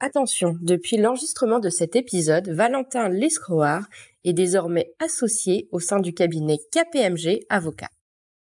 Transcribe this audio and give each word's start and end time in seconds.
Attention, 0.00 0.56
depuis 0.60 0.96
l'enregistrement 0.96 1.60
de 1.60 1.70
cet 1.70 1.94
épisode, 1.94 2.48
Valentin 2.48 3.08
Lescroard 3.08 3.84
est 4.24 4.32
désormais 4.32 4.92
associé 4.98 5.68
au 5.70 5.78
sein 5.78 6.00
du 6.00 6.12
cabinet 6.12 6.58
KPMG 6.72 7.46
Avocat. 7.48 7.88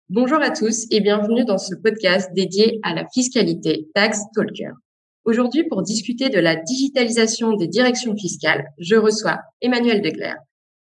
Bonjour 0.09 0.41
à 0.41 0.49
tous 0.49 0.87
et 0.89 0.99
bienvenue 0.99 1.45
dans 1.45 1.59
ce 1.59 1.75
podcast 1.75 2.31
dédié 2.33 2.79
à 2.81 2.95
la 2.95 3.05
fiscalité 3.13 3.87
Tax 3.93 4.21
Talker. 4.33 4.71
Aujourd'hui, 5.25 5.63
pour 5.65 5.83
discuter 5.83 6.29
de 6.29 6.39
la 6.39 6.55
digitalisation 6.55 7.53
des 7.53 7.67
directions 7.67 8.15
fiscales, 8.15 8.65
je 8.79 8.95
reçois 8.95 9.37
Emmanuel 9.61 10.01
Degler, 10.01 10.33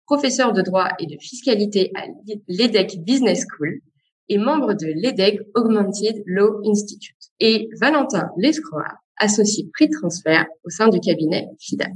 professeur 0.07 0.52
de 0.52 0.62
droit 0.62 0.91
et 1.00 1.07
de 1.07 1.16
fiscalité 1.21 1.91
à 1.96 2.07
l'EDEC 2.46 3.02
Business 3.02 3.45
School 3.50 3.80
et 4.29 4.39
membre 4.39 4.75
de 4.75 4.86
l'EDEC 4.86 5.41
Augmented 5.55 6.23
Law 6.27 6.61
Institute, 6.64 7.16
et 7.41 7.68
Valentin 7.80 8.30
Lescroard, 8.39 8.96
associé 9.19 9.69
prix 9.73 9.89
de 9.89 9.93
transfert 10.01 10.46
au 10.65 10.71
sein 10.71 10.89
du 10.89 11.01
cabinet 11.01 11.46
FIDA. 11.61 11.87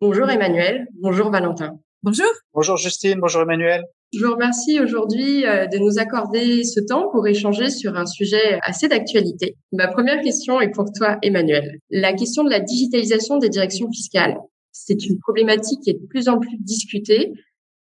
Bonjour 0.00 0.30
Emmanuel, 0.30 0.86
bonjour 1.00 1.30
Valentin. 1.30 1.78
Bonjour. 2.02 2.26
Bonjour 2.54 2.76
Justine, 2.76 3.18
bonjour 3.20 3.42
Emmanuel. 3.42 3.82
Je 4.14 4.24
vous 4.24 4.32
remercie 4.32 4.80
aujourd'hui 4.80 5.44
euh, 5.44 5.66
de 5.66 5.76
nous 5.76 5.98
accorder 5.98 6.64
ce 6.64 6.80
temps 6.80 7.10
pour 7.10 7.26
échanger 7.26 7.68
sur 7.68 7.94
un 7.94 8.06
sujet 8.06 8.58
assez 8.62 8.88
d'actualité. 8.88 9.56
Ma 9.72 9.88
première 9.88 10.22
question 10.22 10.60
est 10.60 10.70
pour 10.70 10.86
toi 10.96 11.18
Emmanuel. 11.22 11.78
La 11.90 12.14
question 12.14 12.42
de 12.42 12.48
la 12.48 12.60
digitalisation 12.60 13.36
des 13.36 13.50
directions 13.50 13.90
fiscales. 13.90 14.38
C'est 14.72 15.04
une 15.04 15.18
problématique 15.18 15.80
qui 15.82 15.90
est 15.90 16.00
de 16.00 16.06
plus 16.06 16.28
en 16.28 16.38
plus 16.38 16.56
discutée, 16.60 17.32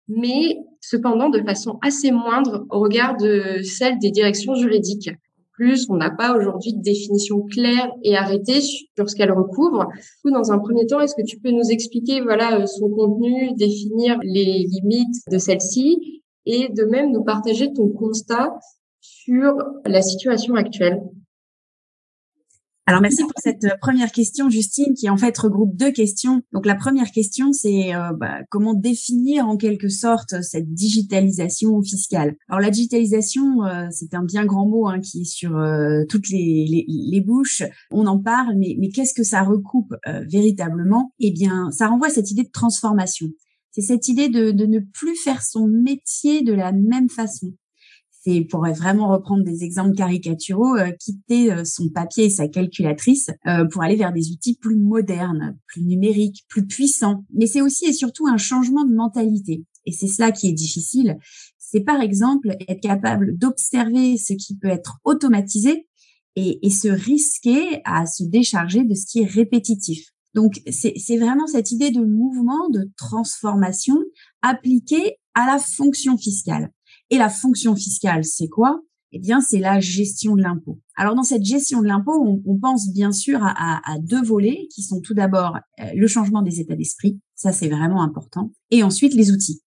mais 0.09 0.56
cependant 0.81 1.29
de 1.29 1.43
façon 1.43 1.79
assez 1.83 2.11
moindre 2.11 2.65
au 2.70 2.81
regard 2.81 3.17
de 3.17 3.61
celle 3.62 3.98
des 3.98 4.11
directions 4.11 4.55
juridiques 4.55 5.11
plus, 5.56 5.87
on 5.88 5.96
n'a 5.96 6.10
pas 6.10 6.37
aujourd'hui 6.37 6.74
de 6.74 6.83
définition 6.83 7.42
claire 7.42 7.91
et 8.02 8.16
arrêtée 8.16 8.60
sur 8.60 9.09
ce 9.09 9.16
qu'elle 9.16 9.33
recouvre. 9.33 9.88
Dans 10.24 10.52
un 10.52 10.59
premier 10.59 10.87
temps, 10.87 11.01
est-ce 11.01 11.14
que 11.14 11.27
tu 11.27 11.38
peux 11.41 11.51
nous 11.51 11.70
expliquer 11.70 12.20
voilà 12.20 12.60
euh, 12.60 12.66
son 12.66 12.88
contenu, 12.91 13.55
définir 13.56 14.19
les 14.22 14.66
limites 14.69 15.16
de 15.31 15.39
celle-ci 15.39 16.22
et 16.44 16.69
de 16.69 16.84
même 16.84 17.12
nous 17.12 17.25
partager 17.25 17.72
ton 17.72 17.89
constat 17.89 18.55
sur 19.00 19.55
la 19.84 20.03
situation 20.03 20.55
actuelle? 20.55 21.00
Alors 22.89 23.03
merci 23.03 23.23
pour 23.23 23.33
cette 23.42 23.65
euh, 23.65 23.77
première 23.81 24.12
question, 24.12 24.48
Justine, 24.48 24.95
qui 24.95 25.11
en 25.11 25.17
fait 25.17 25.37
regroupe 25.37 25.75
deux 25.75 25.91
questions. 25.91 26.42
Donc 26.53 26.67
la 26.67 26.77
première 26.77 27.11
question, 27.11 27.53
c'est 27.53 27.93
euh, 27.93 28.12
bah, 28.12 28.39
comment 28.48 28.75
définir 28.75 29.48
en 29.48 29.56
quelque 29.56 29.89
sorte 29.89 30.41
cette 30.43 30.73
digitalisation 30.73 31.83
fiscale? 31.83 32.37
Alors 32.48 32.61
la 32.61 32.70
digitalisation, 32.70 33.65
euh, 33.65 33.89
c'est 33.91 34.15
un 34.15 34.23
bien 34.23 34.45
grand 34.45 34.69
mot 34.69 34.87
hein, 34.87 35.01
qui 35.01 35.23
est 35.23 35.25
sur 35.25 35.51
toutes 36.09 36.28
les, 36.31 36.87
les, 36.87 37.20
bouches. 37.20 37.65
On 37.91 38.06
en 38.06 38.20
parle, 38.20 38.55
mais, 38.56 38.77
mais 38.78 38.91
qu'est-ce 38.91 39.15
que 39.15 39.25
ça 39.25 39.43
recoupe 39.43 39.95
véritablement? 40.28 41.12
Eh 41.19 41.33
bien, 41.33 41.71
ça 41.73 41.89
renvoie 41.89 42.06
à 42.06 42.11
cette 42.11 42.31
idée 42.31 42.45
de 42.45 42.50
transformation. 42.53 43.27
C'est 43.73 43.83
cette 43.83 44.09
idée 44.09 44.28
de, 44.28 44.53
de 44.53 44.67
ne 44.67 44.78
plus 44.78 45.17
faire 45.17 45.43
son 45.43 45.67
métier 45.67 46.43
de 46.43 46.53
la 46.53 46.73
même 46.73 47.09
façon 47.09 47.53
c'est 48.27 48.41
pour 48.41 48.66
vraiment 48.66 49.08
reprendre 49.08 49.44
des 49.44 49.62
exemples 49.62 49.94
caricaturaux, 49.94 50.77
euh, 50.77 50.91
quitter 50.98 51.52
euh, 51.52 51.64
son 51.64 51.88
papier 51.91 52.24
et 52.24 52.30
sa 52.30 52.48
calculatrice 52.48 53.30
euh, 53.46 53.64
pour 53.66 53.84
aller 53.84 53.94
vers 53.94 54.12
des 54.12 54.32
outils 54.32 54.56
plus 54.56 54.77
modernes, 54.77 55.56
plus 55.66 55.82
numériques, 55.82 56.44
plus 56.48 56.66
puissants. 56.66 57.24
Mais 57.32 57.47
c'est 57.47 57.60
aussi 57.60 57.86
et 57.86 57.92
surtout 57.92 58.27
un 58.27 58.36
changement 58.36 58.84
de 58.84 58.94
mentalité. 58.94 59.64
Et 59.84 59.92
c'est 59.92 60.08
cela 60.08 60.32
qui 60.32 60.48
est 60.48 60.52
difficile. 60.52 61.19
C'est 61.56 61.82
par 61.82 62.00
exemple 62.00 62.56
être 62.69 62.80
capable 62.80 63.38
d'observer 63.38 64.16
ce 64.16 64.32
qui 64.32 64.56
peut 64.56 64.69
être 64.69 64.98
automatisé 65.04 65.86
et, 66.34 66.58
et 66.66 66.70
se 66.70 66.88
risquer 66.88 67.80
à 67.84 68.06
se 68.06 68.24
décharger 68.24 68.82
de 68.82 68.94
ce 68.94 69.06
qui 69.06 69.20
est 69.20 69.27
répétitif. 69.27 70.08
Donc, 70.34 70.60
c'est 70.70 71.16
vraiment 71.16 71.47
cette 71.47 71.70
idée 71.70 71.91
de 71.91 72.04
mouvement, 72.04 72.69
de 72.69 72.91
transformation 72.98 73.97
appliquée 74.42 75.16
à 75.34 75.47
la 75.47 75.58
fonction 75.58 76.19
fiscale. 76.19 76.70
Et 77.11 77.19
la 77.19 77.28
fonction 77.28 77.77
fiscale, 77.77 78.25
c'est 78.25 78.49
quoi? 78.49 78.81
Eh 79.12 79.19
bien, 79.19 79.41
c'est 79.41 79.61
la 79.61 79.81
gestion 79.81 80.34
de 80.34 80.43
l'impôt. 80.43 80.81
Alors, 80.97 81.15
dans 81.15 81.22
cette 81.22 81.44
gestion 81.44 81.81
de 81.81 81.87
l'impôt, 81.87 82.43
on, 82.44 82.59
pense 82.59 82.93
bien 82.93 83.12
sûr 83.12 83.39
à, 83.43 83.81
à, 83.91 83.99
deux 83.99 84.22
volets 84.22 84.67
qui 84.75 84.83
sont 84.83 85.00
tout 85.00 85.15
d'abord 85.15 85.56
euh, 85.81 85.84
le 85.95 86.06
changement 86.06 86.43
des 86.43 86.61
états 86.61 86.75
d'esprit, 86.75 87.21
ça 87.34 87.53
c'est 87.53 87.69
vraiment 87.69 88.03
important, 88.03 88.50
et 88.71 88.83
ensuite 88.83 89.15
les 89.15 89.31
outils. 89.31 89.62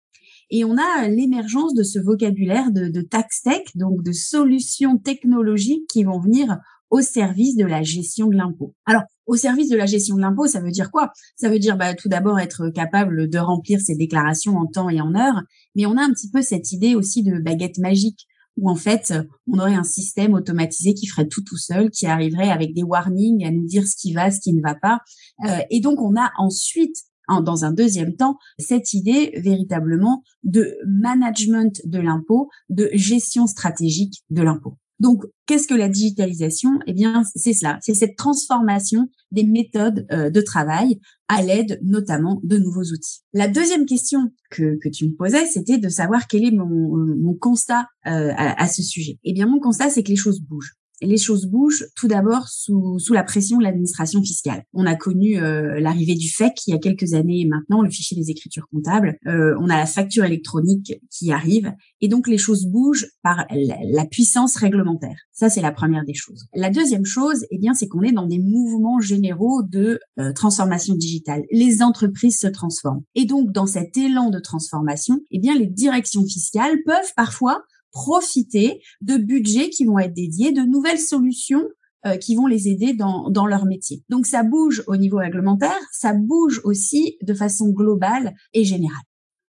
Et 0.51 0.63
on 0.63 0.77
a 0.77 1.07
l'émergence 1.07 1.73
de 1.73 1.83
ce 1.83 1.99
vocabulaire 1.99 2.71
de, 2.71 2.87
de 2.87 3.01
tax 3.01 3.41
tech, 3.41 3.63
donc 3.75 4.03
de 4.03 4.11
solutions 4.11 4.97
technologiques 4.97 5.87
qui 5.89 6.03
vont 6.03 6.19
venir 6.19 6.57
au 6.95 7.01
service 7.01 7.57
de 7.57 7.65
la 7.65 7.83
gestion 7.83 8.27
de 8.27 8.37
l'impôt. 8.37 8.73
Alors, 8.85 9.03
au 9.25 9.35
service 9.35 9.69
de 9.69 9.75
la 9.75 9.85
gestion 9.85 10.15
de 10.15 10.21
l'impôt, 10.21 10.47
ça 10.47 10.61
veut 10.61 10.71
dire 10.71 10.91
quoi? 10.91 11.11
Ça 11.35 11.49
veut 11.49 11.59
dire 11.59 11.75
bah, 11.75 11.93
tout 11.93 12.07
d'abord 12.07 12.39
être 12.39 12.69
capable 12.69 13.29
de 13.29 13.37
remplir 13.37 13.81
ses 13.81 13.95
déclarations 13.95 14.55
en 14.55 14.65
temps 14.65 14.89
et 14.89 15.01
en 15.01 15.13
heure, 15.13 15.41
mais 15.75 15.85
on 15.85 15.97
a 15.97 16.01
un 16.01 16.11
petit 16.11 16.29
peu 16.29 16.41
cette 16.41 16.71
idée 16.71 16.95
aussi 16.95 17.21
de 17.21 17.37
baguette 17.37 17.79
magique 17.79 18.27
où 18.55 18.69
en 18.69 18.75
fait 18.75 19.13
on 19.51 19.59
aurait 19.59 19.75
un 19.75 19.83
système 19.83 20.33
automatisé 20.33 20.93
qui 20.93 21.07
ferait 21.07 21.27
tout 21.27 21.43
tout 21.43 21.57
seul, 21.57 21.89
qui 21.89 22.05
arriverait 22.05 22.49
avec 22.49 22.73
des 22.73 22.83
warnings 22.83 23.45
à 23.45 23.51
nous 23.51 23.65
dire 23.65 23.85
ce 23.85 23.97
qui 23.97 24.13
va, 24.13 24.31
ce 24.31 24.39
qui 24.39 24.53
ne 24.53 24.61
va 24.61 24.75
pas. 24.75 25.01
Euh, 25.45 25.59
et 25.69 25.81
donc 25.81 25.99
on 25.99 26.15
a 26.15 26.31
ensuite 26.37 26.95
dans 27.43 27.65
un 27.65 27.73
deuxième 27.73 28.15
temps, 28.15 28.37
cette 28.57 28.93
idée 28.93 29.33
véritablement 29.43 30.23
de 30.43 30.77
management 30.87 31.81
de 31.83 31.99
l'impôt, 31.99 32.49
de 32.69 32.89
gestion 32.93 33.47
stratégique 33.47 34.23
de 34.29 34.43
l'impôt. 34.43 34.77
Donc, 34.99 35.23
qu'est-ce 35.45 35.67
que 35.67 35.73
la 35.73 35.89
digitalisation? 35.89 36.79
Eh 36.87 36.93
bien, 36.93 37.23
c'est 37.35 37.53
cela, 37.53 37.77
c'est 37.81 37.93
cette 37.93 38.15
transformation 38.15 39.07
des 39.31 39.43
méthodes 39.43 40.05
euh, 40.11 40.29
de 40.29 40.41
travail 40.41 40.99
à 41.27 41.41
l'aide 41.41 41.79
notamment 41.83 42.39
de 42.43 42.57
nouveaux 42.57 42.83
outils. 42.83 43.21
La 43.33 43.47
deuxième 43.47 43.85
question 43.85 44.31
que, 44.51 44.77
que 44.81 44.89
tu 44.89 45.07
me 45.07 45.15
posais, 45.15 45.45
c'était 45.47 45.77
de 45.77 45.89
savoir 45.89 46.27
quel 46.27 46.45
est 46.45 46.51
mon, 46.51 46.95
mon 46.97 47.33
constat 47.33 47.87
euh, 48.07 48.31
à, 48.35 48.67
ce 48.67 48.81
sujet. 48.83 49.19
Eh 49.23 49.33
bien, 49.33 49.47
mon 49.47 49.59
constat, 49.59 49.89
c'est 49.89 50.03
que 50.03 50.09
les 50.09 50.15
choses 50.15 50.39
bougent 50.39 50.75
les 51.05 51.17
choses 51.17 51.45
bougent 51.45 51.85
tout 51.95 52.07
d'abord 52.07 52.47
sous, 52.47 52.99
sous 52.99 53.13
la 53.13 53.23
pression 53.23 53.57
de 53.57 53.63
l'administration 53.63 54.21
fiscale. 54.21 54.63
On 54.73 54.85
a 54.85 54.95
connu 54.95 55.37
euh, 55.37 55.79
l'arrivée 55.79 56.15
du 56.15 56.29
FEC 56.29 56.53
il 56.67 56.71
y 56.71 56.73
a 56.73 56.79
quelques 56.79 57.13
années 57.13 57.45
maintenant, 57.45 57.81
le 57.81 57.89
fichier 57.89 58.17
des 58.17 58.29
écritures 58.29 58.67
comptables. 58.71 59.17
Euh, 59.27 59.55
on 59.59 59.69
a 59.69 59.77
la 59.77 59.85
facture 59.85 60.25
électronique 60.25 60.99
qui 61.11 61.31
arrive. 61.31 61.71
Et 62.01 62.07
donc 62.07 62.27
les 62.27 62.37
choses 62.37 62.65
bougent 62.65 63.07
par 63.23 63.45
la, 63.49 64.05
puissance 64.05 64.55
réglementaire. 64.57 65.17
Ça, 65.31 65.49
c'est 65.49 65.61
la 65.61 65.71
première 65.71 66.05
des 66.05 66.13
choses. 66.13 66.45
La 66.53 66.69
deuxième 66.69 67.05
chose, 67.05 67.45
eh 67.49 67.57
bien, 67.57 67.73
c'est 67.73 67.87
qu'on 67.87 68.03
est 68.03 68.11
dans 68.11 68.27
des 68.27 68.39
mouvements 68.39 68.99
généraux 68.99 69.63
de 69.63 69.99
euh, 70.19 70.31
transformation 70.31 70.95
digitale. 70.95 71.43
Les 71.51 71.81
entreprises 71.81 72.39
se 72.39 72.47
transforment. 72.47 73.01
Et 73.15 73.25
donc, 73.25 73.51
dans 73.51 73.65
cet 73.65 73.97
élan 73.97 74.29
de 74.29 74.39
transformation, 74.39 75.19
eh 75.31 75.39
bien, 75.39 75.55
les 75.55 75.67
directions 75.67 76.23
fiscales 76.25 76.77
peuvent 76.85 77.13
parfois 77.15 77.63
profiter 77.95 78.81
de 78.99 79.15
budgets 79.15 79.69
qui 79.69 79.85
vont 79.85 79.97
être 79.97 80.13
dédiés, 80.13 80.51
de 80.51 80.61
nouvelles 80.61 80.99
solutions 80.99 81.63
euh, 82.05 82.17
qui 82.17 82.35
vont 82.35 82.45
les 82.45 82.67
aider 82.67 82.93
dans, 82.93 83.29
dans 83.29 83.47
leur 83.47 83.65
métier. 83.65 84.03
Donc 84.09 84.25
ça 84.25 84.43
bouge 84.43 84.83
au 84.87 84.97
niveau 84.97 85.17
réglementaire, 85.17 85.79
ça 85.93 86.11
bouge 86.13 86.59
aussi 86.65 87.17
de 87.23 87.33
façon 87.33 87.69
globale 87.69 88.35
et 88.53 88.65
générale. 88.65 89.01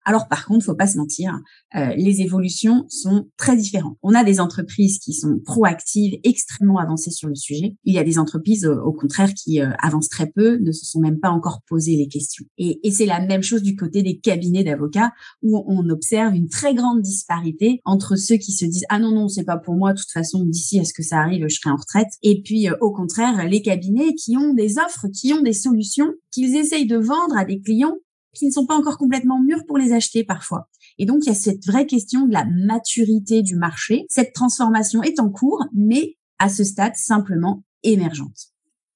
Alors 0.06 0.28
par 0.28 0.46
contre, 0.46 0.64
faut 0.64 0.76
pas 0.76 0.86
se 0.86 0.96
mentir, 0.96 1.36
euh, 1.74 1.92
les 1.96 2.22
évolutions 2.22 2.86
sont 2.88 3.28
très 3.36 3.56
différentes. 3.56 3.98
On 4.02 4.14
a 4.14 4.22
des 4.22 4.38
entreprises 4.38 5.00
qui 5.00 5.12
sont 5.12 5.40
proactives, 5.44 6.20
extrêmement 6.22 6.78
avancées 6.78 7.10
sur 7.10 7.28
le 7.28 7.34
sujet. 7.34 7.74
Il 7.84 7.92
y 7.92 7.98
a 7.98 8.04
des 8.04 8.20
entreprises, 8.20 8.64
euh, 8.64 8.80
au 8.80 8.92
contraire, 8.92 9.34
qui 9.34 9.60
euh, 9.60 9.72
avancent 9.80 10.08
très 10.08 10.28
peu, 10.28 10.58
ne 10.58 10.70
se 10.70 10.86
sont 10.86 11.00
même 11.00 11.18
pas 11.18 11.30
encore 11.30 11.60
posé 11.68 11.96
les 11.96 12.06
questions. 12.06 12.44
Et, 12.56 12.78
et 12.84 12.92
c'est 12.92 13.04
la 13.04 13.18
même 13.18 13.42
chose 13.42 13.62
du 13.62 13.74
côté 13.74 14.04
des 14.04 14.18
cabinets 14.18 14.62
d'avocats, 14.62 15.10
où 15.42 15.64
on 15.66 15.90
observe 15.90 16.36
une 16.36 16.48
très 16.48 16.72
grande 16.72 17.02
disparité 17.02 17.80
entre 17.84 18.14
ceux 18.14 18.36
qui 18.36 18.52
se 18.52 18.64
disent 18.64 18.86
ah 18.88 19.00
non 19.00 19.10
non 19.10 19.26
c'est 19.26 19.44
pas 19.44 19.58
pour 19.58 19.74
moi, 19.74 19.92
de 19.92 19.98
toute 19.98 20.12
façon 20.12 20.44
d'ici 20.44 20.78
à 20.78 20.84
ce 20.84 20.92
que 20.92 21.02
ça 21.02 21.18
arrive, 21.18 21.48
je 21.48 21.56
serai 21.56 21.70
en 21.70 21.76
retraite, 21.76 22.12
et 22.22 22.42
puis 22.42 22.68
au 22.80 22.92
contraire 22.92 23.48
les 23.48 23.60
cabinets 23.60 24.14
qui 24.14 24.36
ont 24.36 24.54
des 24.54 24.78
offres, 24.78 25.08
qui 25.08 25.32
ont 25.32 25.42
des 25.42 25.52
solutions 25.52 26.12
qu'ils 26.30 26.54
essayent 26.54 26.86
de 26.86 26.96
vendre 26.96 27.36
à 27.36 27.44
des 27.44 27.60
clients 27.60 27.96
qui 28.36 28.46
ne 28.46 28.50
sont 28.50 28.66
pas 28.66 28.74
encore 28.74 28.98
complètement 28.98 29.40
mûrs 29.40 29.64
pour 29.66 29.78
les 29.78 29.92
acheter 29.92 30.24
parfois. 30.24 30.68
Et 30.98 31.06
donc, 31.06 31.18
il 31.22 31.28
y 31.28 31.32
a 31.32 31.34
cette 31.34 31.64
vraie 31.66 31.86
question 31.86 32.26
de 32.26 32.32
la 32.32 32.44
maturité 32.44 33.42
du 33.42 33.56
marché. 33.56 34.06
Cette 34.08 34.32
transformation 34.32 35.02
est 35.02 35.20
en 35.20 35.30
cours, 35.30 35.64
mais 35.74 36.16
à 36.38 36.48
ce 36.48 36.64
stade 36.64 36.96
simplement 36.96 37.64
émergente. 37.82 38.52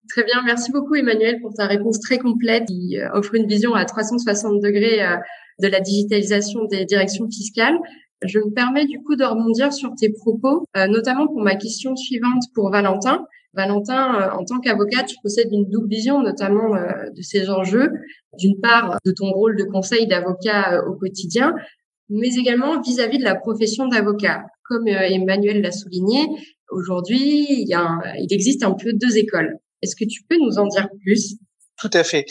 Très 0.08 0.24
bien, 0.24 0.42
merci 0.44 0.72
beaucoup 0.72 0.96
Emmanuel 0.96 1.40
pour 1.40 1.54
ta 1.54 1.66
réponse 1.66 2.00
très 2.00 2.18
complète 2.18 2.66
qui 2.66 2.98
euh, 2.98 3.08
offre 3.12 3.36
une 3.36 3.46
vision 3.46 3.74
à 3.74 3.84
360 3.84 4.60
degrés 4.60 5.02
euh, 5.02 5.16
de 5.62 5.68
la 5.68 5.80
digitalisation 5.80 6.64
des 6.64 6.84
directions 6.84 7.28
fiscales. 7.30 7.78
Je 8.24 8.40
me 8.40 8.52
permets 8.52 8.86
du 8.86 9.00
coup 9.02 9.14
de 9.14 9.24
rebondir 9.24 9.72
sur 9.72 9.94
tes 9.94 10.10
propos, 10.10 10.64
euh, 10.76 10.88
notamment 10.88 11.26
pour 11.28 11.40
ma 11.42 11.54
question 11.54 11.94
suivante 11.94 12.42
pour 12.54 12.70
Valentin. 12.70 13.24
Valentin, 13.52 14.14
euh, 14.14 14.38
en 14.38 14.44
tant 14.44 14.60
qu'avocat, 14.60 15.02
tu 15.04 15.16
possèdes 15.22 15.52
une 15.52 15.68
double 15.68 15.88
vision, 15.88 16.22
notamment 16.22 16.74
euh, 16.76 17.10
de 17.14 17.22
ces 17.22 17.50
enjeux. 17.50 17.88
D'une 18.38 18.60
part, 18.60 18.98
de 19.04 19.12
ton 19.12 19.30
rôle 19.30 19.56
de 19.56 19.64
conseil 19.64 20.06
d'avocat 20.06 20.74
euh, 20.74 20.88
au 20.88 20.94
quotidien, 20.94 21.54
mais 22.08 22.28
également 22.36 22.80
vis-à-vis 22.80 23.18
de 23.18 23.24
la 23.24 23.34
profession 23.34 23.88
d'avocat. 23.88 24.44
Comme 24.64 24.86
Emmanuel 24.86 25.62
l'a 25.62 25.72
souligné, 25.72 26.26
aujourd'hui, 26.70 27.46
il, 27.48 27.76
il 28.20 28.32
existe 28.32 28.62
un 28.62 28.72
peu 28.72 28.92
deux 28.92 29.18
écoles. 29.18 29.56
Est-ce 29.82 29.96
que 29.96 30.04
tu 30.04 30.22
peux 30.28 30.36
nous 30.36 30.58
en 30.58 30.68
dire 30.68 30.88
plus? 31.02 31.36
Tout 31.76 31.90
à 31.92 32.04
fait. 32.04 32.26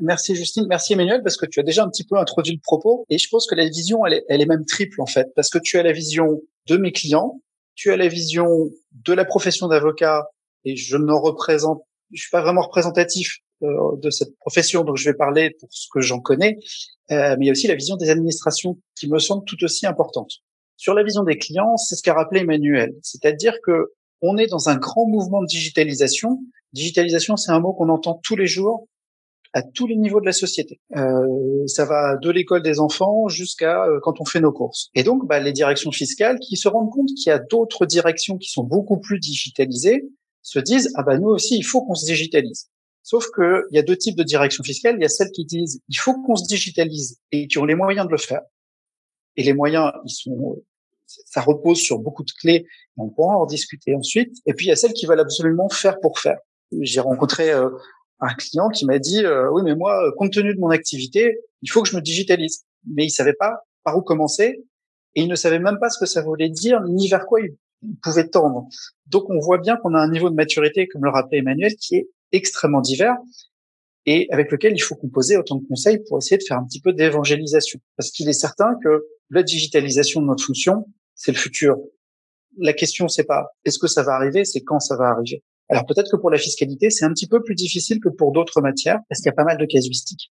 Merci 0.00 0.34
Justine, 0.34 0.66
merci 0.68 0.92
Emmanuel, 0.92 1.22
parce 1.22 1.36
que 1.36 1.46
tu 1.46 1.60
as 1.60 1.62
déjà 1.62 1.84
un 1.84 1.88
petit 1.88 2.04
peu 2.04 2.16
introduit 2.18 2.54
le 2.54 2.60
propos. 2.62 3.06
Et 3.08 3.18
je 3.18 3.28
pense 3.30 3.46
que 3.46 3.54
la 3.54 3.64
vision, 3.64 4.04
elle 4.04 4.14
est, 4.14 4.24
elle 4.28 4.42
est 4.42 4.46
même 4.46 4.64
triple 4.66 5.00
en 5.00 5.06
fait, 5.06 5.28
parce 5.36 5.48
que 5.48 5.58
tu 5.58 5.78
as 5.78 5.82
la 5.82 5.92
vision 5.92 6.40
de 6.68 6.76
mes 6.76 6.92
clients, 6.92 7.40
tu 7.74 7.90
as 7.90 7.96
la 7.96 8.08
vision 8.08 8.46
de 8.92 9.12
la 9.12 9.24
profession 9.24 9.68
d'avocat, 9.68 10.24
et 10.64 10.76
je 10.76 10.96
ne 10.96 11.12
représente, 11.12 11.82
je 12.12 12.22
suis 12.22 12.30
pas 12.30 12.42
vraiment 12.42 12.62
représentatif 12.62 13.38
euh, 13.62 13.96
de 13.96 14.10
cette 14.10 14.36
profession, 14.38 14.84
donc 14.84 14.96
je 14.96 15.08
vais 15.08 15.16
parler 15.16 15.50
pour 15.60 15.68
ce 15.70 15.86
que 15.92 16.00
j'en 16.00 16.20
connais, 16.20 16.56
euh, 17.10 17.36
mais 17.38 17.44
il 17.44 17.46
y 17.46 17.50
a 17.50 17.52
aussi 17.52 17.66
la 17.66 17.74
vision 17.74 17.96
des 17.96 18.10
administrations 18.10 18.78
qui 18.98 19.08
me 19.08 19.18
semble 19.18 19.44
tout 19.44 19.62
aussi 19.62 19.86
importante. 19.86 20.30
Sur 20.76 20.94
la 20.94 21.04
vision 21.04 21.22
des 21.22 21.38
clients, 21.38 21.76
c'est 21.76 21.94
ce 21.94 22.02
qu'a 22.02 22.14
rappelé 22.14 22.40
Emmanuel, 22.40 22.94
c'est-à-dire 23.02 23.54
que 23.62 23.92
on 24.22 24.38
est 24.38 24.46
dans 24.46 24.68
un 24.68 24.76
grand 24.76 25.06
mouvement 25.06 25.42
de 25.42 25.46
digitalisation. 25.46 26.40
Digitalisation, 26.72 27.36
c'est 27.36 27.52
un 27.52 27.60
mot 27.60 27.74
qu'on 27.74 27.90
entend 27.90 28.20
tous 28.22 28.36
les 28.36 28.46
jours 28.46 28.88
à 29.54 29.62
tous 29.62 29.86
les 29.86 29.96
niveaux 29.96 30.20
de 30.20 30.26
la 30.26 30.32
société. 30.32 30.80
Euh, 30.96 31.66
ça 31.66 31.84
va 31.84 32.16
de 32.16 32.30
l'école 32.30 32.62
des 32.62 32.80
enfants 32.80 33.28
jusqu'à 33.28 33.84
euh, 33.84 34.00
quand 34.02 34.20
on 34.20 34.24
fait 34.24 34.40
nos 34.40 34.52
courses. 34.52 34.88
Et 34.94 35.04
donc, 35.04 35.26
bah, 35.28 35.38
les 35.38 35.52
directions 35.52 35.92
fiscales 35.92 36.40
qui 36.40 36.56
se 36.56 36.68
rendent 36.68 36.90
compte 36.90 37.08
qu'il 37.08 37.28
y 37.28 37.32
a 37.32 37.38
d'autres 37.38 37.86
directions 37.86 38.36
qui 38.36 38.50
sont 38.50 38.64
beaucoup 38.64 38.98
plus 38.98 39.20
digitalisées 39.20 40.04
se 40.44 40.60
disent 40.60 40.92
ah 40.94 41.02
bah 41.02 41.18
nous 41.18 41.28
aussi 41.28 41.56
il 41.56 41.64
faut 41.64 41.84
qu'on 41.84 41.96
se 41.96 42.06
digitalise. 42.06 42.70
Sauf 43.02 43.26
que 43.30 43.66
il 43.70 43.76
y 43.76 43.78
a 43.78 43.82
deux 43.82 43.96
types 43.96 44.16
de 44.16 44.22
directions 44.22 44.62
fiscales. 44.62 44.96
Il 44.98 45.02
y 45.02 45.06
a 45.06 45.08
celles 45.08 45.32
qui 45.32 45.44
disent 45.44 45.80
il 45.88 45.96
faut 45.96 46.14
qu'on 46.22 46.36
se 46.36 46.46
digitalise 46.46 47.18
et 47.32 47.48
qui 47.48 47.58
ont 47.58 47.64
les 47.64 47.74
moyens 47.74 48.06
de 48.06 48.12
le 48.12 48.18
faire. 48.18 48.42
Et 49.36 49.42
les 49.42 49.52
moyens, 49.52 49.90
ils 50.04 50.12
sont, 50.12 50.62
ça 51.06 51.40
repose 51.40 51.78
sur 51.78 51.98
beaucoup 51.98 52.22
de 52.22 52.30
clés. 52.30 52.66
on 52.96 53.08
pourra 53.08 53.36
en 53.36 53.46
discuter 53.46 53.94
ensuite. 53.96 54.36
Et 54.46 54.54
puis 54.54 54.66
il 54.66 54.68
y 54.68 54.72
a 54.72 54.76
celles 54.76 54.92
qui 54.92 55.06
veulent 55.06 55.20
absolument 55.20 55.68
faire 55.68 55.98
pour 56.00 56.18
faire. 56.20 56.38
J'ai 56.80 57.00
rencontré 57.00 57.50
euh, 57.50 57.70
un 58.20 58.34
client 58.34 58.68
qui 58.68 58.84
m'a 58.86 58.98
dit 58.98 59.24
euh, 59.24 59.50
oui 59.50 59.62
mais 59.64 59.74
moi 59.74 60.12
compte 60.16 60.32
tenu 60.32 60.54
de 60.54 60.60
mon 60.60 60.70
activité 60.70 61.38
il 61.62 61.70
faut 61.70 61.82
que 61.82 61.88
je 61.88 61.96
me 61.96 62.00
digitalise 62.00 62.64
mais 62.86 63.04
il 63.04 63.10
savait 63.10 63.34
pas 63.34 63.64
par 63.82 63.96
où 63.96 64.02
commencer 64.02 64.64
et 65.14 65.22
il 65.22 65.28
ne 65.28 65.34
savait 65.34 65.58
même 65.58 65.78
pas 65.78 65.90
ce 65.90 65.98
que 65.98 66.06
ça 66.06 66.22
voulait 66.22 66.48
dire 66.48 66.80
ni 66.84 67.08
vers 67.08 67.26
quoi 67.26 67.40
il, 67.40 67.54
pouvait 68.02 68.28
tendre. 68.28 68.66
Donc 69.06 69.28
on 69.30 69.38
voit 69.38 69.58
bien 69.58 69.76
qu'on 69.76 69.94
a 69.94 69.98
un 69.98 70.10
niveau 70.10 70.30
de 70.30 70.34
maturité 70.34 70.86
comme 70.88 71.04
le 71.04 71.10
rappelait 71.10 71.38
Emmanuel 71.38 71.74
qui 71.76 71.96
est 71.96 72.08
extrêmement 72.32 72.80
divers 72.80 73.16
et 74.06 74.28
avec 74.30 74.50
lequel 74.50 74.74
il 74.74 74.80
faut 74.80 74.96
composer 74.96 75.36
autant 75.36 75.56
de 75.56 75.66
conseils 75.66 75.98
pour 76.08 76.18
essayer 76.18 76.36
de 76.36 76.44
faire 76.46 76.58
un 76.58 76.64
petit 76.64 76.80
peu 76.80 76.92
d'évangélisation. 76.92 77.80
Parce 77.96 78.10
qu'il 78.10 78.28
est 78.28 78.34
certain 78.34 78.76
que 78.82 79.06
la 79.30 79.42
digitalisation 79.42 80.20
de 80.20 80.26
notre 80.26 80.44
fonction 80.44 80.86
c'est 81.14 81.32
le 81.32 81.38
futur. 81.38 81.76
La 82.58 82.72
question 82.72 83.08
c'est 83.08 83.24
pas 83.24 83.48
est-ce 83.64 83.78
que 83.78 83.88
ça 83.88 84.02
va 84.02 84.12
arriver 84.12 84.44
c'est 84.44 84.62
quand 84.62 84.80
ça 84.80 84.96
va 84.96 85.08
arriver. 85.08 85.42
Alors 85.68 85.86
peut-être 85.86 86.10
que 86.10 86.16
pour 86.16 86.30
la 86.30 86.38
fiscalité, 86.38 86.90
c'est 86.90 87.04
un 87.04 87.12
petit 87.12 87.26
peu 87.26 87.42
plus 87.42 87.54
difficile 87.54 88.00
que 88.00 88.08
pour 88.08 88.32
d'autres 88.32 88.60
matières, 88.60 88.98
parce 89.08 89.20
qu'il 89.20 89.26
y 89.26 89.32
a 89.32 89.34
pas 89.34 89.44
mal 89.44 89.58
de 89.58 89.64
casuistiques. 89.64 90.30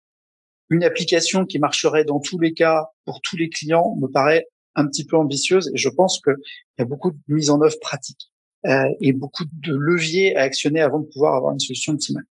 Une 0.69 0.83
application 0.83 1.45
qui 1.45 1.59
marcherait 1.59 2.05
dans 2.05 2.19
tous 2.19 2.39
les 2.39 2.53
cas 2.53 2.85
pour 3.05 3.21
tous 3.21 3.35
les 3.35 3.49
clients 3.49 3.95
me 3.99 4.07
paraît 4.07 4.47
un 4.75 4.87
petit 4.87 5.05
peu 5.05 5.17
ambitieuse 5.17 5.69
et 5.73 5.77
je 5.77 5.89
pense 5.89 6.21
qu'il 6.21 6.35
y 6.79 6.81
a 6.81 6.85
beaucoup 6.85 7.11
de 7.11 7.17
mise 7.27 7.49
en 7.49 7.61
œuvre 7.61 7.77
pratique 7.79 8.31
euh, 8.65 8.83
et 9.01 9.13
beaucoup 9.13 9.45
de 9.51 9.75
leviers 9.75 10.35
à 10.35 10.41
actionner 10.41 10.81
avant 10.81 10.99
de 10.99 11.05
pouvoir 11.05 11.35
avoir 11.35 11.53
une 11.53 11.59
solution 11.59 11.93
optimale. 11.93 12.25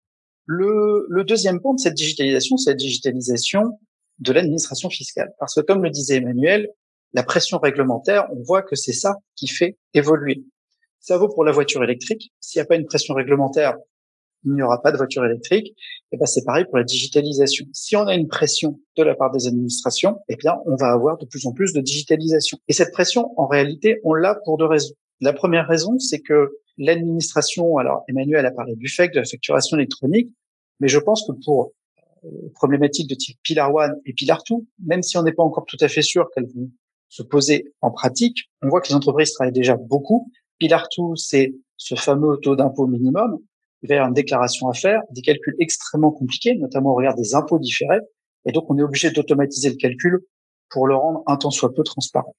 Le, 0.47 1.07
le 1.09 1.25
deuxième 1.25 1.61
point 1.61 1.75
de 1.75 1.81
cette 1.81 1.95
digitalisation, 1.95 2.57
c'est 2.57 2.71
la 2.71 2.77
digitalisation 2.77 3.79
de 4.19 4.33
l'administration 4.33 4.91
fiscale. 4.91 5.33
Parce 5.39 5.55
que 5.55 5.61
comme 5.61 5.83
le 5.83 5.91
disait 5.91 6.17
Emmanuel, 6.17 6.69
la 7.13 7.23
pression 7.23 7.59
réglementaire, 7.59 8.27
on 8.33 8.43
voit 8.43 8.63
que 8.63 8.77
c'est 8.77 8.93
ça 8.93 9.17
qui 9.35 9.49
fait 9.49 9.77
évoluer. 9.95 10.45
Ça 11.01 11.17
vaut 11.17 11.29
pour 11.29 11.45
la 11.45 11.53
voiture 11.53 11.83
électrique. 11.83 12.33
S'il 12.41 12.61
n'y 12.61 12.63
a 12.63 12.67
pas 12.67 12.77
une 12.77 12.87
pression 12.87 13.15
réglementaire, 13.15 13.77
il 14.45 14.53
n'y 14.53 14.63
aura 14.63 14.81
pas 14.83 14.93
de 14.93 14.97
voiture 14.97 15.25
électrique. 15.25 15.69
Et 15.69 15.75
eh 16.13 16.17
ben 16.17 16.27
c'est 16.27 16.45
pareil 16.45 16.65
pour 16.65 16.79
la 16.79 16.85
digitalisation. 16.85 17.67
Si 17.73 17.97
on 17.97 18.07
a 18.07 18.15
une 18.15 18.29
pression 18.29 18.81
de 18.97 19.03
la 19.03 19.15
part 19.15 19.31
des 19.31 19.47
administrations, 19.47 20.21
eh 20.29 20.37
bien 20.37 20.57
on 20.67 20.77
va 20.77 20.89
avoir 20.93 21.19
de 21.19 21.27
plus 21.27 21.47
en 21.47 21.53
plus 21.53 21.73
de 21.73 21.81
digitalisation. 21.81 22.59
Et 22.69 22.73
cette 22.73 22.93
pression, 22.93 23.33
en 23.39 23.47
réalité, 23.47 24.01
on 24.05 24.15
l'a 24.15 24.35
pour 24.45 24.59
deux 24.59 24.67
raisons. 24.67 24.95
La 25.21 25.33
première 25.33 25.67
raison, 25.69 25.99
c'est 25.99 26.21
que 26.21 26.51
l'administration, 26.79 27.77
alors 27.77 28.05
Emmanuel 28.09 28.47
a 28.47 28.51
parlé 28.51 28.75
du 28.75 28.89
fait 28.89 29.09
de 29.09 29.19
la 29.19 29.25
facturation 29.25 29.77
électronique, 29.77 30.31
mais 30.81 30.89
je 30.89 30.99
pense 30.99 31.27
que 31.27 31.33
pour 31.45 31.73
euh, 32.25 32.29
problématiques 32.55 33.09
de 33.09 33.15
type 33.15 33.39
Pilar 33.43 33.73
One 33.75 34.01
et 34.07 34.15
Pilar 34.15 34.43
2, 34.49 34.57
même 34.87 35.03
si 35.03 35.19
on 35.19 35.23
n'est 35.23 35.33
pas 35.33 35.43
encore 35.43 35.67
tout 35.67 35.77
à 35.81 35.89
fait 35.89 36.03
sûr 36.03 36.31
qu'elles 36.35 36.49
vont 36.55 36.71
se 37.09 37.23
poser 37.23 37.73
en 37.83 37.91
pratique, 37.91 38.51
on 38.63 38.69
voit 38.69 38.81
que 38.81 38.89
les 38.89 38.95
entreprises 38.95 39.33
travaillent 39.33 39.53
déjà 39.53 39.77
beaucoup 39.77 40.31
Pilar 40.61 40.87
2, 40.97 41.17
c'est 41.17 41.55
ce 41.77 41.95
fameux 41.97 42.39
taux 42.43 42.55
d'impôt 42.55 42.87
minimum. 42.87 43.39
Il 43.82 43.91
y 43.91 43.93
avoir 43.94 44.09
une 44.09 44.15
déclaration 44.15 44.69
à 44.69 44.75
faire, 44.75 45.00
des 45.11 45.23
calculs 45.23 45.56
extrêmement 45.59 46.11
compliqués, 46.11 46.55
notamment 46.56 46.91
au 46.91 46.94
regard 46.94 47.15
des 47.15 47.35
impôts 47.35 47.59
différés. 47.59 48.00
Et 48.44 48.53
donc, 48.53 48.71
on 48.71 48.79
est 48.79 48.82
obligé 48.82 49.11
d'automatiser 49.11 49.71
le 49.71 49.77
calcul 49.77 50.21
pour 50.69 50.87
le 50.87 50.94
rendre 50.94 51.23
un 51.27 51.37
tant 51.37 51.50
soit 51.50 51.75
peu 51.75 51.82
transparent. 51.82 52.35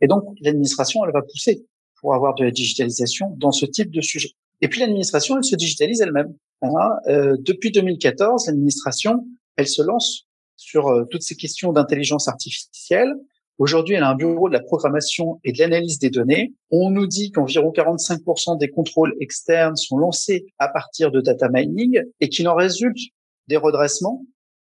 Et 0.00 0.06
donc, 0.06 0.24
l'administration, 0.40 1.04
elle 1.04 1.12
va 1.12 1.22
pousser 1.22 1.66
pour 2.00 2.14
avoir 2.14 2.34
de 2.34 2.44
la 2.44 2.50
digitalisation 2.50 3.34
dans 3.36 3.52
ce 3.52 3.66
type 3.66 3.90
de 3.90 4.00
sujet. 4.00 4.30
Et 4.60 4.68
puis, 4.68 4.80
l'administration, 4.80 5.36
elle 5.36 5.44
se 5.44 5.56
digitalise 5.56 6.00
elle-même. 6.00 6.34
Hein. 6.62 6.90
Euh, 7.08 7.36
depuis 7.40 7.70
2014, 7.70 8.46
l'administration, 8.46 9.26
elle 9.56 9.68
se 9.68 9.82
lance 9.82 10.26
sur 10.56 10.88
euh, 10.88 11.04
toutes 11.04 11.22
ces 11.22 11.36
questions 11.36 11.72
d'intelligence 11.72 12.28
artificielle, 12.28 13.14
Aujourd'hui, 13.58 13.96
elle 13.96 14.04
a 14.04 14.10
un 14.10 14.14
bureau 14.14 14.48
de 14.48 14.54
la 14.54 14.60
programmation 14.60 15.40
et 15.42 15.50
de 15.50 15.58
l'analyse 15.58 15.98
des 15.98 16.10
données. 16.10 16.54
On 16.70 16.90
nous 16.90 17.08
dit 17.08 17.32
qu'environ 17.32 17.72
45% 17.72 18.56
des 18.56 18.70
contrôles 18.70 19.14
externes 19.20 19.74
sont 19.74 19.98
lancés 19.98 20.46
à 20.58 20.68
partir 20.68 21.10
de 21.10 21.20
data 21.20 21.48
mining 21.48 22.00
et 22.20 22.28
qu'il 22.28 22.48
en 22.48 22.54
résulte 22.54 22.98
des 23.48 23.56
redressements 23.56 24.24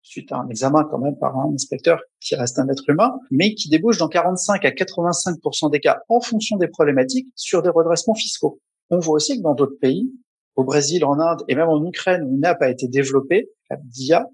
suite 0.02 0.32
à 0.32 0.38
un 0.38 0.48
examen 0.48 0.84
quand 0.90 0.98
même 0.98 1.18
par 1.18 1.38
un 1.38 1.52
inspecteur 1.52 2.00
qui 2.20 2.34
reste 2.34 2.58
un 2.58 2.68
être 2.68 2.88
humain, 2.88 3.18
mais 3.30 3.54
qui 3.54 3.68
débouche 3.68 3.98
dans 3.98 4.08
45 4.08 4.64
à 4.64 4.70
85% 4.70 5.70
des 5.70 5.80
cas 5.80 6.00
en 6.08 6.20
fonction 6.20 6.56
des 6.56 6.68
problématiques 6.68 7.28
sur 7.36 7.60
des 7.62 7.68
redressements 7.68 8.14
fiscaux. 8.14 8.60
On 8.88 8.98
voit 8.98 9.16
aussi 9.16 9.36
que 9.36 9.42
dans 9.42 9.54
d'autres 9.54 9.78
pays, 9.78 10.10
au 10.56 10.64
Brésil, 10.64 11.04
en 11.04 11.20
Inde 11.20 11.42
et 11.48 11.54
même 11.54 11.68
en 11.68 11.84
Ukraine 11.86 12.24
où 12.24 12.34
une 12.34 12.44
app 12.44 12.60
a 12.62 12.70
été 12.70 12.88
développée, 12.88 13.50
d'IA, 13.84 14.26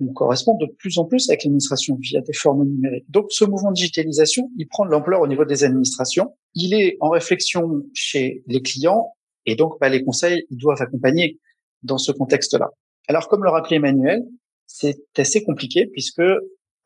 on 0.00 0.12
correspond 0.12 0.56
de 0.56 0.66
plus 0.66 0.98
en 0.98 1.04
plus 1.04 1.28
avec 1.30 1.44
l'administration 1.44 1.96
via 2.00 2.20
des 2.20 2.32
formes 2.32 2.64
numériques. 2.64 3.10
Donc 3.10 3.26
ce 3.30 3.44
mouvement 3.44 3.70
de 3.70 3.76
digitalisation, 3.76 4.50
il 4.58 4.66
prend 4.68 4.84
de 4.84 4.90
l'ampleur 4.90 5.20
au 5.20 5.26
niveau 5.26 5.44
des 5.44 5.64
administrations. 5.64 6.36
Il 6.54 6.74
est 6.74 6.96
en 7.00 7.08
réflexion 7.08 7.82
chez 7.94 8.42
les 8.46 8.60
clients 8.60 9.14
et 9.46 9.56
donc 9.56 9.78
bah, 9.80 9.88
les 9.88 10.04
conseils 10.04 10.44
ils 10.50 10.58
doivent 10.58 10.82
accompagner 10.82 11.40
dans 11.82 11.98
ce 11.98 12.12
contexte-là. 12.12 12.70
Alors 13.08 13.28
comme 13.28 13.44
le 13.44 13.50
rappelait 13.50 13.76
Emmanuel, 13.76 14.22
c'est 14.66 14.98
assez 15.16 15.42
compliqué 15.42 15.86
puisque 15.86 16.22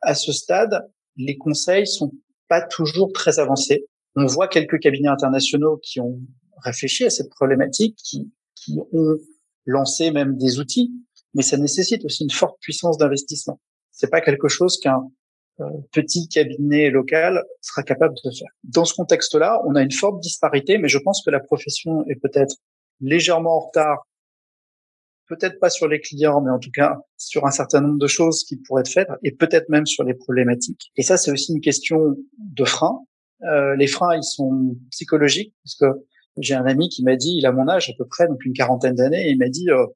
à 0.02 0.14
ce 0.14 0.32
stade, 0.32 0.88
les 1.16 1.36
conseils 1.36 1.86
sont 1.86 2.12
pas 2.48 2.62
toujours 2.62 3.12
très 3.12 3.38
avancés. 3.38 3.86
On 4.16 4.26
voit 4.26 4.48
quelques 4.48 4.78
cabinets 4.78 5.08
internationaux 5.08 5.78
qui 5.82 6.00
ont 6.00 6.20
réfléchi 6.62 7.04
à 7.04 7.10
cette 7.10 7.30
problématique, 7.30 7.96
qui 7.96 8.30
ont 8.92 9.16
lancé 9.66 10.10
même 10.10 10.36
des 10.36 10.58
outils 10.58 10.92
mais 11.34 11.42
ça 11.42 11.56
nécessite 11.56 12.04
aussi 12.04 12.24
une 12.24 12.30
forte 12.30 12.58
puissance 12.60 12.98
d'investissement. 12.98 13.60
C'est 13.90 14.10
pas 14.10 14.20
quelque 14.20 14.48
chose 14.48 14.78
qu'un 14.78 15.02
euh, 15.60 15.64
petit 15.92 16.28
cabinet 16.28 16.90
local 16.90 17.44
sera 17.60 17.82
capable 17.82 18.14
de 18.24 18.30
faire. 18.30 18.48
Dans 18.64 18.84
ce 18.84 18.94
contexte-là, 18.94 19.60
on 19.66 19.74
a 19.74 19.82
une 19.82 19.92
forte 19.92 20.20
disparité, 20.20 20.78
mais 20.78 20.88
je 20.88 20.98
pense 20.98 21.22
que 21.24 21.30
la 21.30 21.40
profession 21.40 22.04
est 22.08 22.16
peut-être 22.16 22.56
légèrement 23.00 23.56
en 23.56 23.60
retard, 23.60 24.06
peut-être 25.26 25.60
pas 25.60 25.70
sur 25.70 25.86
les 25.86 26.00
clients, 26.00 26.40
mais 26.40 26.50
en 26.50 26.58
tout 26.58 26.70
cas 26.70 26.98
sur 27.16 27.46
un 27.46 27.50
certain 27.50 27.80
nombre 27.80 27.98
de 27.98 28.06
choses 28.06 28.44
qui 28.44 28.56
pourraient 28.56 28.80
être 28.80 28.90
faites, 28.90 29.08
et 29.22 29.32
peut-être 29.32 29.68
même 29.68 29.86
sur 29.86 30.04
les 30.04 30.14
problématiques. 30.14 30.92
Et 30.96 31.02
ça, 31.02 31.16
c'est 31.16 31.30
aussi 31.30 31.52
une 31.52 31.60
question 31.60 32.16
de 32.38 32.64
frein. 32.64 32.98
Euh, 33.42 33.76
les 33.76 33.86
freins, 33.86 34.16
ils 34.16 34.24
sont 34.24 34.76
psychologiques, 34.90 35.54
parce 35.64 35.76
que 35.76 36.00
j'ai 36.38 36.54
un 36.54 36.66
ami 36.66 36.88
qui 36.88 37.02
m'a 37.04 37.16
dit, 37.16 37.36
il 37.36 37.46
a 37.46 37.52
mon 37.52 37.68
âge 37.68 37.90
à 37.90 37.92
peu 37.96 38.06
près, 38.06 38.28
donc 38.28 38.44
une 38.44 38.52
quarantaine 38.52 38.94
d'années, 38.94 39.28
et 39.28 39.30
il 39.30 39.38
m'a 39.38 39.48
dit, 39.48 39.70
euh, 39.70 39.86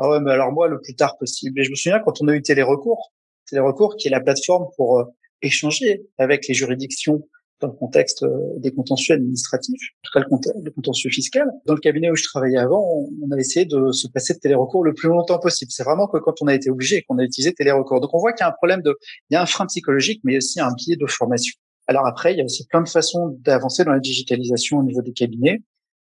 ah 0.00 0.08
ouais, 0.08 0.20
mais 0.20 0.32
alors 0.32 0.50
moi, 0.50 0.66
le 0.66 0.80
plus 0.80 0.94
tard 0.94 1.18
possible. 1.18 1.60
Et 1.60 1.64
je 1.64 1.70
me 1.70 1.76
souviens 1.76 2.00
quand 2.00 2.22
on 2.22 2.28
a 2.28 2.34
eu 2.34 2.40
Télérecours, 2.40 3.12
Télérecours 3.46 3.96
qui 3.96 4.08
est 4.08 4.10
la 4.10 4.20
plateforme 4.20 4.66
pour 4.76 4.98
euh, 4.98 5.04
échanger 5.42 6.02
avec 6.18 6.48
les 6.48 6.54
juridictions 6.54 7.22
dans 7.60 7.68
le 7.68 7.74
contexte 7.74 8.22
euh, 8.22 8.30
des 8.56 8.72
contentieux 8.72 9.14
administratifs, 9.14 9.82
en 9.82 10.00
tout 10.02 10.18
cas 10.18 10.52
le, 10.62 10.70
contentieux 10.70 11.10
fiscal. 11.10 11.46
Dans 11.66 11.74
le 11.74 11.80
cabinet 11.80 12.10
où 12.10 12.16
je 12.16 12.24
travaillais 12.24 12.56
avant, 12.56 12.82
on, 12.82 13.30
a 13.30 13.36
essayé 13.36 13.66
de 13.66 13.92
se 13.92 14.08
passer 14.08 14.32
de 14.32 14.38
télérecours 14.38 14.82
le 14.84 14.94
plus 14.94 15.10
longtemps 15.10 15.38
possible. 15.38 15.70
C'est 15.70 15.84
vraiment 15.84 16.06
que 16.06 16.16
quand 16.16 16.40
on 16.40 16.46
a 16.46 16.54
été 16.54 16.70
obligé 16.70 17.02
qu'on 17.02 17.18
a 17.18 17.22
utilisé 17.22 17.52
télérecours. 17.52 18.00
Donc 18.00 18.14
on 18.14 18.18
voit 18.18 18.32
qu'il 18.32 18.44
y 18.44 18.46
a 18.46 18.48
un 18.48 18.56
problème 18.56 18.80
de, 18.80 18.96
il 19.28 19.34
y 19.34 19.36
a 19.36 19.42
un 19.42 19.46
frein 19.46 19.66
psychologique, 19.66 20.22
mais 20.24 20.38
aussi 20.38 20.60
un 20.60 20.72
biais 20.72 20.96
de 20.96 21.06
formation. 21.06 21.54
Alors 21.86 22.06
après, 22.06 22.32
il 22.32 22.38
y 22.38 22.40
a 22.40 22.44
aussi 22.44 22.66
plein 22.66 22.80
de 22.80 22.88
façons 22.88 23.36
d'avancer 23.40 23.84
dans 23.84 23.92
la 23.92 24.00
digitalisation 24.00 24.78
au 24.78 24.82
niveau 24.82 25.02
des 25.02 25.12
cabinets. 25.12 25.60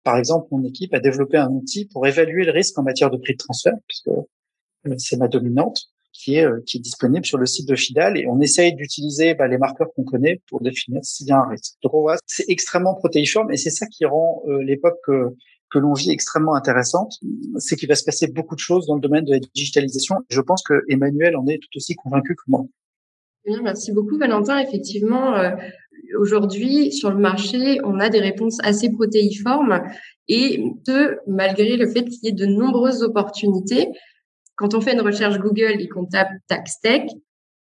Par 0.04 0.18
exemple, 0.18 0.48
mon 0.52 0.64
équipe 0.64 0.94
a 0.94 1.00
développé 1.00 1.38
un 1.38 1.50
outil 1.50 1.86
pour 1.86 2.06
évaluer 2.06 2.44
le 2.46 2.52
risque 2.52 2.78
en 2.78 2.84
matière 2.84 3.10
de 3.10 3.18
prix 3.18 3.34
de 3.34 3.38
transfert, 3.38 3.76
puisque 3.88 4.10
euh, 4.10 4.96
c'est 4.98 5.18
ma 5.18 5.28
dominante, 5.28 5.84
qui 6.12 6.36
est, 6.36 6.46
euh, 6.46 6.60
qui 6.66 6.78
est 6.78 6.82
disponible 6.82 7.26
sur 7.26 7.38
le 7.38 7.46
site 7.46 7.68
de 7.68 7.76
Fidal, 7.76 8.18
et 8.18 8.28
on 8.28 8.40
essaye 8.40 8.76
d'utiliser 8.76 9.34
bah, 9.34 9.48
les 9.48 9.58
marqueurs 9.58 9.88
qu'on 9.96 10.04
connaît 10.04 10.42
pour 10.50 10.62
définir 10.62 11.04
s'il 11.04 11.28
y 11.28 11.32
a 11.32 11.38
un 11.38 11.48
risque. 11.48 11.76
Donc 11.82 11.94
on 11.94 12.02
voit, 12.02 12.18
c'est 12.26 12.46
extrêmement 12.50 12.96
protéiforme, 12.96 13.52
et 13.52 13.58
c'est 13.58 13.72
ça 13.72 13.88
qui 13.88 14.06
rend 14.06 14.44
euh, 14.48 14.62
l'époque 14.64 14.98
que, 15.06 15.36
que 15.72 15.80
l'on 15.80 15.94
vit 15.94 16.12
extrêmement 16.12 16.54
intéressante, 16.54 17.14
c'est 17.58 17.76
qu'il 17.76 17.90
va 17.90 17.96
se 17.96 18.04
passer 18.04 18.28
beaucoup 18.28 18.56
de 18.56 18.60
choses 18.60 18.86
dans 18.86 18.96
le 18.96 19.02
domaine 19.02 19.26
de 19.26 19.32
la 19.32 19.40
digitalisation. 19.56 20.18
Je 20.30 20.42
pense 20.42 20.62
que 20.64 20.82
Emmanuel 20.88 21.36
en 21.36 21.48
est 21.48 21.58
tout 21.58 21.78
aussi 21.78 21.96
convaincu 21.96 22.36
que 22.36 22.44
moi. 22.48 22.66
Merci 23.64 23.92
beaucoup 23.92 24.18
Valentin. 24.18 24.60
Effectivement, 24.60 25.36
aujourd'hui 26.18 26.92
sur 26.92 27.12
le 27.12 27.18
marché, 27.18 27.80
on 27.84 28.00
a 28.00 28.10
des 28.10 28.20
réponses 28.20 28.58
assez 28.64 28.92
protéiformes 28.92 29.82
et 30.28 30.64
ce, 30.88 31.18
malgré 31.28 31.78
le 31.78 31.88
fait 31.88 32.06
qu'il 32.06 32.24
y 32.24 32.28
ait 32.28 32.32
de 32.32 32.46
nombreuses 32.46 33.04
opportunités. 33.04 33.90
Quand 34.56 34.74
on 34.74 34.82
fait 34.82 34.94
une 34.94 35.02
recherche 35.02 35.40
Google 35.40 35.82
et 35.82 35.88
qu'on 35.88 36.06
tape 36.06 36.30
tax 36.48 36.80
tech, 36.82 37.04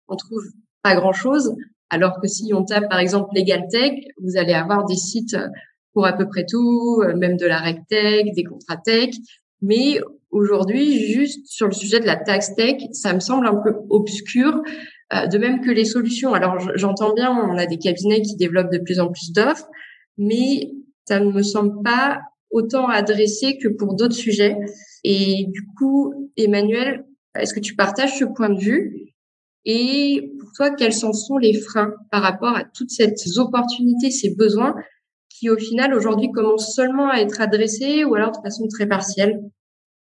on 0.09 0.17
trouve 0.17 0.45
pas 0.83 0.95
grand 0.95 1.13
chose. 1.13 1.55
Alors 1.89 2.21
que 2.21 2.29
si 2.29 2.53
on 2.55 2.65
tape 2.65 2.89
par 2.89 2.99
exemple 2.99 3.31
legal 3.35 3.65
tech, 3.71 3.93
vous 4.23 4.37
allez 4.37 4.53
avoir 4.53 4.85
des 4.85 4.97
sites 4.97 5.37
pour 5.93 6.07
à 6.07 6.13
peu 6.13 6.29
près 6.29 6.45
tout, 6.49 7.03
même 7.17 7.37
de 7.37 7.47
la 7.47 7.63
tech, 7.89 8.25
des 8.35 8.45
contrats 8.45 8.77
tech. 8.77 9.11
Mais 9.63 10.01
aujourd'hui, 10.31 11.13
juste 11.13 11.47
sur 11.47 11.67
le 11.67 11.73
sujet 11.73 12.01
de 12.01 12.07
la 12.07 12.17
tax 12.17 12.55
tech, 12.55 12.77
ça 12.93 13.13
me 13.13 13.21
semble 13.21 13.47
un 13.47 13.57
peu 13.57 13.75
obscur, 13.91 14.63
de 15.13 15.39
même 15.39 15.61
que 15.61 15.71
les 15.71 15.85
solutions. 15.85 16.35
Alors 16.35 16.59
j'entends 16.77 17.15
bien, 17.15 17.31
on 17.33 17.57
a 17.59 17.67
des 17.67 17.79
cabinets 17.79 18.23
qui 18.23 18.37
développent 18.37 18.73
de 18.73 18.79
plus 18.79 19.01
en 19.01 19.09
plus 19.11 19.33
d'offres, 19.33 19.69
mais 20.19 20.73
ça 21.07 21.21
ne 21.21 21.33
me 21.33 21.43
semble 21.43 21.83
pas 21.83 22.21
autant 22.51 22.89
adressé 22.89 23.59
que 23.59 23.69
pour 23.69 23.95
d'autres 23.95 24.15
sujets. 24.15 24.57
Et 25.05 25.47
du 25.49 25.67
coup, 25.79 26.31
Emmanuel, 26.37 27.05
est-ce 27.39 27.55
que 27.55 27.61
tu 27.61 27.75
partages 27.77 28.19
ce 28.19 28.25
point 28.25 28.51
de 28.51 28.61
vue? 28.61 29.15
Et 29.65 30.33
pour 30.41 30.51
toi, 30.53 30.71
quels 30.71 30.93
sont 30.93 31.13
les 31.39 31.55
freins 31.55 31.93
par 32.11 32.23
rapport 32.23 32.57
à 32.57 32.65
toutes 32.65 32.91
ces 32.91 33.13
opportunités, 33.39 34.11
ces 34.11 34.35
besoins 34.35 34.75
qui 35.29 35.49
au 35.51 35.57
final 35.59 35.95
aujourd'hui 35.95 36.31
commencent 36.33 36.75
seulement 36.75 37.09
à 37.09 37.19
être 37.19 37.41
adressés 37.41 38.05
ou 38.05 38.15
alors 38.15 38.33
de 38.33 38.39
façon 38.43 38.67
très 38.69 38.87
partielle? 38.87 39.41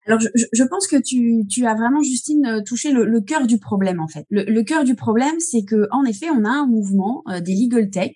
Alors, 0.05 0.19
je, 0.19 0.27
je, 0.53 0.63
pense 0.63 0.88
que 0.88 0.97
tu, 0.97 1.65
as 1.65 1.74
vraiment, 1.74 2.03
Justine, 2.03 2.45
euh, 2.45 2.62
touché 2.62 2.91
le, 2.91 3.21
cœur 3.21 3.47
du 3.47 3.57
problème, 3.57 4.00
en 4.00 4.07
fait. 4.07 4.25
Le, 4.29 4.62
cœur 4.62 4.83
du 4.83 4.95
problème, 4.95 5.39
c'est 5.39 5.63
que, 5.63 5.88
en 5.91 6.03
effet, 6.05 6.27
on 6.29 6.45
a 6.45 6.50
un 6.50 6.67
mouvement 6.67 7.24
euh, 7.29 7.39
des 7.39 7.55
legal 7.55 7.89
tech 7.89 8.13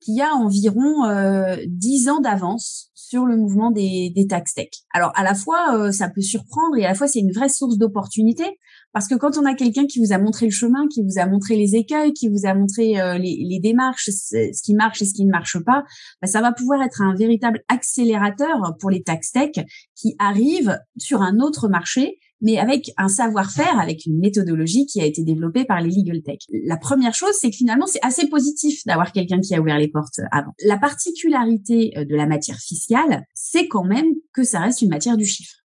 qui 0.00 0.20
a 0.20 0.34
environ 0.34 1.04
euh, 1.04 1.56
10 1.66 2.08
ans 2.08 2.20
d'avance 2.20 2.90
sur 2.94 3.26
le 3.26 3.36
mouvement 3.36 3.70
des, 3.70 4.12
des 4.14 4.26
tax 4.26 4.54
tech. 4.54 4.68
Alors, 4.94 5.12
à 5.14 5.22
la 5.22 5.34
fois, 5.34 5.76
euh, 5.76 5.92
ça 5.92 6.08
peut 6.08 6.22
surprendre 6.22 6.76
et 6.78 6.84
à 6.84 6.88
la 6.88 6.94
fois, 6.94 7.06
c'est 7.06 7.20
une 7.20 7.32
vraie 7.32 7.48
source 7.48 7.76
d'opportunité 7.76 8.44
parce 8.92 9.08
que 9.08 9.14
quand 9.14 9.38
on 9.38 9.44
a 9.44 9.54
quelqu'un 9.54 9.86
qui 9.86 10.00
vous 10.00 10.12
a 10.12 10.18
montré 10.18 10.46
le 10.46 10.52
chemin, 10.52 10.86
qui 10.88 11.02
vous 11.02 11.18
a 11.20 11.26
montré 11.26 11.56
les 11.56 11.76
écueils, 11.76 12.12
qui 12.12 12.28
vous 12.28 12.46
a 12.46 12.54
montré 12.54 13.00
euh, 13.00 13.18
les, 13.18 13.44
les, 13.48 13.60
démarches, 13.60 14.10
ce 14.10 14.62
qui 14.62 14.74
marche 14.74 15.02
et 15.02 15.04
ce 15.04 15.14
qui 15.14 15.24
ne 15.24 15.30
marche 15.30 15.58
pas, 15.64 15.84
bah, 16.20 16.28
ça 16.28 16.40
va 16.40 16.52
pouvoir 16.52 16.82
être 16.82 17.02
un 17.02 17.14
véritable 17.14 17.62
accélérateur 17.68 18.76
pour 18.78 18.90
les 18.90 19.02
tax 19.02 19.32
tech 19.32 19.52
qui 19.94 20.14
arrivent 20.18 20.78
sur 20.98 21.22
un 21.22 21.38
autre 21.38 21.68
marché 21.68 22.18
mais 22.40 22.58
avec 22.58 22.90
un 22.96 23.08
savoir-faire, 23.08 23.78
avec 23.78 24.06
une 24.06 24.18
méthodologie 24.18 24.86
qui 24.86 25.00
a 25.00 25.04
été 25.04 25.22
développée 25.22 25.64
par 25.64 25.80
les 25.80 25.90
legal 25.90 26.22
tech. 26.22 26.38
La 26.64 26.76
première 26.76 27.14
chose, 27.14 27.34
c'est 27.38 27.50
que 27.50 27.56
finalement, 27.56 27.86
c'est 27.86 28.02
assez 28.02 28.28
positif 28.28 28.84
d'avoir 28.86 29.12
quelqu'un 29.12 29.40
qui 29.40 29.54
a 29.54 29.60
ouvert 29.60 29.78
les 29.78 29.88
portes 29.88 30.20
avant. 30.32 30.52
La 30.64 30.78
particularité 30.78 31.92
euh, 31.96 32.04
de 32.04 32.14
la 32.14 32.26
matière 32.26 32.58
fiscale, 32.58 33.24
c'est 33.34 33.68
quand 33.68 33.84
même 33.84 34.14
que 34.32 34.42
ça 34.42 34.60
reste 34.60 34.82
une 34.82 34.88
matière 34.88 35.16
du 35.16 35.26
chiffre. 35.26 35.59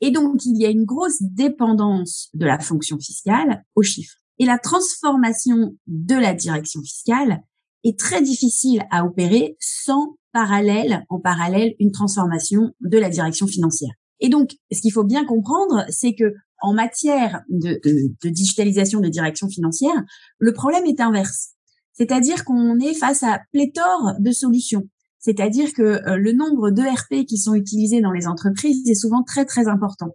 Et 0.00 0.10
donc, 0.10 0.44
il 0.44 0.60
y 0.60 0.66
a 0.66 0.70
une 0.70 0.84
grosse 0.84 1.22
dépendance 1.22 2.28
de 2.34 2.46
la 2.46 2.58
fonction 2.58 2.98
fiscale 2.98 3.64
au 3.74 3.82
chiffre. 3.82 4.16
Et 4.38 4.46
la 4.46 4.58
transformation 4.58 5.76
de 5.86 6.14
la 6.14 6.34
direction 6.34 6.82
fiscale 6.82 7.42
est 7.84 7.98
très 7.98 8.22
difficile 8.22 8.82
à 8.90 9.04
opérer 9.04 9.56
sans 9.60 10.16
parallèle, 10.32 11.04
en 11.08 11.20
parallèle, 11.20 11.74
une 11.78 11.92
transformation 11.92 12.72
de 12.80 12.98
la 12.98 13.08
direction 13.08 13.46
financière. 13.46 13.92
Et 14.20 14.28
donc, 14.28 14.56
ce 14.72 14.80
qu'il 14.80 14.92
faut 14.92 15.04
bien 15.04 15.24
comprendre, 15.24 15.84
c'est 15.90 16.14
que 16.14 16.34
en 16.60 16.72
matière 16.72 17.42
de, 17.50 17.80
digitalisation 18.24 19.00
de 19.00 19.08
direction 19.08 19.48
financière, 19.48 20.02
le 20.38 20.52
problème 20.52 20.86
est 20.86 21.00
inverse. 21.00 21.50
C'est-à-dire 21.92 22.44
qu'on 22.44 22.78
est 22.80 22.94
face 22.94 23.22
à 23.22 23.40
pléthore 23.52 24.14
de 24.18 24.32
solutions. 24.32 24.88
C'est-à-dire 25.24 25.72
que 25.72 25.82
euh, 25.82 26.18
le 26.18 26.32
nombre 26.32 26.70
de 26.70 26.82
RP 26.82 27.24
qui 27.24 27.38
sont 27.38 27.54
utilisés 27.54 28.02
dans 28.02 28.10
les 28.10 28.26
entreprises 28.26 28.86
est 28.90 28.94
souvent 28.94 29.22
très 29.22 29.46
très 29.46 29.68
important. 29.68 30.14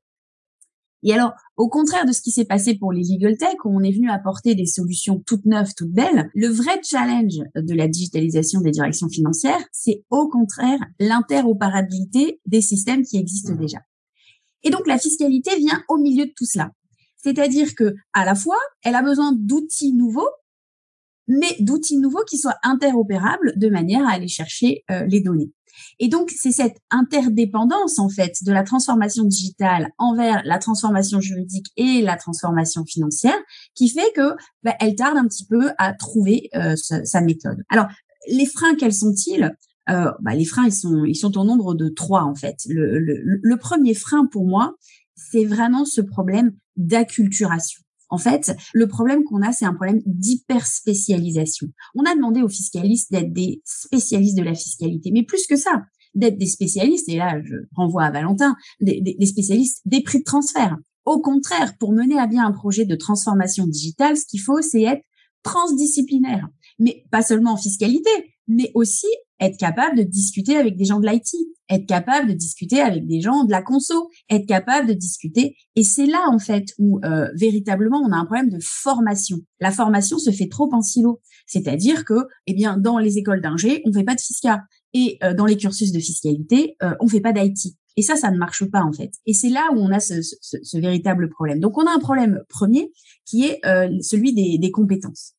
Et 1.02 1.14
alors, 1.14 1.32
au 1.58 1.68
contraire 1.68 2.06
de 2.06 2.12
ce 2.12 2.22
qui 2.22 2.30
s'est 2.30 2.46
passé 2.46 2.76
pour 2.76 2.92
les 2.92 3.02
legal 3.02 3.36
tech, 3.36 3.56
où 3.66 3.76
on 3.76 3.82
est 3.82 3.92
venu 3.92 4.12
apporter 4.12 4.54
des 4.54 4.68
solutions 4.68 5.24
toutes 5.26 5.46
neuves, 5.46 5.74
toutes 5.76 5.92
belles, 5.92 6.30
le 6.36 6.50
vrai 6.50 6.80
challenge 6.84 7.40
de 7.56 7.74
la 7.74 7.88
digitalisation 7.88 8.62
des 8.62 8.70
directions 8.70 9.10
financières, 9.10 9.66
c'est 9.72 10.04
au 10.12 10.30
contraire 10.30 10.80
l'interopérabilité 11.00 12.40
des 12.46 12.62
systèmes 12.62 13.02
qui 13.02 13.18
existent 13.18 13.56
déjà. 13.56 13.80
Et 14.62 14.70
donc 14.70 14.86
la 14.86 15.00
fiscalité 15.00 15.56
vient 15.58 15.82
au 15.88 15.98
milieu 15.98 16.26
de 16.26 16.34
tout 16.36 16.46
cela. 16.46 16.70
C'est-à-dire 17.18 17.74
que 17.74 17.96
à 18.14 18.26
la 18.26 18.36
fois, 18.36 18.60
elle 18.84 18.96
a 18.96 19.02
besoin 19.02 19.34
d'outils 19.36 19.94
nouveaux, 19.94 20.30
mais 21.30 21.56
d'outils 21.62 21.98
nouveaux 21.98 22.26
qui 22.30 22.38
soient 22.38 22.58
interopérables 22.64 23.54
de 23.56 23.70
manière 23.70 24.06
à 24.06 24.12
aller 24.12 24.28
chercher 24.28 24.84
euh, 24.92 25.06
les 25.06 25.22
données. 25.22 25.52
Et 26.00 26.10
donc 26.10 26.32
c'est 26.32 26.52
cette 26.52 26.78
interdépendance 26.90 28.00
en 28.00 28.10
fait 28.10 28.34
de 28.44 28.52
la 28.52 28.64
transformation 28.64 29.24
digitale 29.24 29.92
envers 29.98 30.42
la 30.44 30.58
transformation 30.58 31.22
juridique 31.22 31.68
et 31.78 32.02
la 32.02 32.18
transformation 32.18 32.84
financière 32.86 33.38
qui 33.76 33.90
fait 33.90 34.12
que 34.14 34.36
bah, 34.64 34.76
elle 34.82 34.96
tarde 34.96 35.18
un 35.18 35.28
petit 35.28 35.46
peu 35.46 35.70
à 35.78 35.94
trouver 35.94 36.50
euh, 36.56 36.76
sa 36.76 37.22
méthode. 37.22 37.64
Alors 37.70 37.88
les 38.28 38.46
freins, 38.46 38.76
quels 38.76 38.94
sont-ils? 38.94 39.56
Euh, 39.90 40.12
bah, 40.20 40.36
les 40.36 40.46
freins, 40.46 40.66
ils 40.66 40.74
sont, 40.74 41.06
ils 41.06 41.16
sont 41.16 41.38
au 41.38 41.46
nombre 41.46 41.74
de 41.76 41.88
trois 41.90 42.24
en 42.24 42.36
fait. 42.36 42.58
Le, 42.68 43.00
le, 43.00 43.40
le 43.42 43.58
premier 43.58 43.94
frein 43.94 44.26
pour 44.26 44.46
moi, 44.46 44.76
c'est 45.16 45.46
vraiment 45.46 45.86
ce 45.86 46.02
problème 46.02 46.52
d'acculturation. 46.76 47.82
En 48.10 48.18
fait, 48.18 48.56
le 48.74 48.88
problème 48.88 49.24
qu'on 49.24 49.42
a, 49.42 49.52
c'est 49.52 49.66
un 49.66 49.74
problème 49.74 50.02
d'hyperspécialisation. 50.06 51.68
On 51.96 52.04
a 52.04 52.16
demandé 52.16 52.42
aux 52.42 52.50
fiscalistes 52.50 53.12
d'être 53.12 53.32
des 53.32 53.62
spécialistes 53.66 54.38
de 54.38 54.44
la 54.44 54.56
fiscalité, 54.56 55.12
mais 55.12 55.24
plus 55.24 55.46
que 55.48 55.56
ça, 55.56 55.84
d'être 56.16 56.38
des 56.38 56.48
spécialistes, 56.48 57.08
et 57.10 57.18
là 57.18 57.40
je 57.44 57.56
renvoie 57.76 58.04
à 58.04 58.12
Valentin, 58.12 58.56
des, 58.82 59.16
spécialistes 59.26 59.82
des 59.86 60.02
prix 60.02 60.20
de 60.20 60.24
transfert. 60.24 60.78
Au 61.06 61.22
contraire, 61.22 61.78
pour 61.80 61.94
mener 61.94 62.20
à 62.20 62.28
bien 62.28 62.46
un 62.46 62.52
projet 62.52 62.86
de 62.86 62.96
transformation 62.96 63.68
digitale, 63.68 64.18
ce 64.18 64.26
qu'il 64.26 64.42
faut, 64.42 64.62
c'est 64.62 64.82
être 64.82 65.04
transdisciplinaire, 65.44 66.48
mais 66.80 67.06
pas 67.12 67.22
seulement 67.22 67.54
en 67.54 67.58
fiscalité, 67.58 68.10
mais 68.48 68.72
aussi 68.74 69.08
être 69.40 69.58
capable 69.58 69.98
de 69.98 70.04
discuter 70.04 70.58
avec 70.58 70.76
des 70.76 70.86
gens 70.86 71.00
de 71.00 71.08
l'IT, 71.08 71.34
être 71.70 71.86
capable 71.86 72.30
de 72.30 72.34
discuter 72.34 72.82
avec 72.82 73.06
des 73.06 73.22
gens 73.22 73.44
de 73.44 73.52
la 73.52 73.62
conso, 73.62 74.10
être 74.30 74.48
capable 74.48 74.88
de 74.88 74.94
discuter. 74.94 75.56
Et 75.76 75.84
c'est 75.84 76.06
là, 76.06 76.26
en 76.30 76.40
fait, 76.40 76.66
où 76.78 77.00
euh, 77.06 77.28
véritablement, 77.36 78.00
on 78.00 78.12
a 78.12 78.18
un 78.18 78.26
problème 78.26 78.50
de 78.50 78.60
formation. 78.62 79.38
La 79.60 79.72
formation 79.72 80.18
se 80.18 80.32
fait 80.32 80.48
trop 80.48 80.70
en 80.74 80.82
silo. 80.82 81.22
C'est-à-dire 81.46 82.06
que, 82.06 82.28
eh 82.48 82.54
bien, 82.54 82.78
dans 82.78 82.98
les 82.98 83.18
écoles 83.18 83.42
d'ingé, 83.42 83.82
on 83.86 83.94
fait 83.94 84.04
pas 84.04 84.16
de 84.16 84.22
fiscal. 84.22 84.62
Et 84.94 85.18
euh, 85.24 85.34
dans 85.34 85.46
les 85.46 85.58
cursus 85.58 85.92
de 85.92 86.00
fiscalité, 86.00 86.76
euh, 86.84 86.96
on 87.00 87.08
fait 87.08 87.22
pas 87.22 87.34
d'IT. 87.34 87.76
Et 87.98 88.02
ça, 88.02 88.16
ça 88.16 88.32
ne 88.32 88.38
marche 88.38 88.66
pas, 88.66 88.82
en 88.82 88.94
fait. 88.94 89.12
Et 89.26 89.34
c'est 89.34 89.50
là 89.50 89.68
où 89.74 89.80
on 89.80 89.92
a 89.92 90.00
ce, 90.00 90.22
ce, 90.22 90.58
ce, 90.62 90.78
véritable 90.78 91.30
problème. 91.30 91.60
Donc, 91.60 91.78
on 91.78 91.86
a 91.86 91.92
un 91.92 92.00
problème 92.00 92.42
premier 92.50 92.92
qui 93.26 93.46
est 93.46 93.60
euh, 93.66 93.90
celui 94.02 94.34
des, 94.34 94.58
des 94.58 94.72
compétences. 94.72 95.34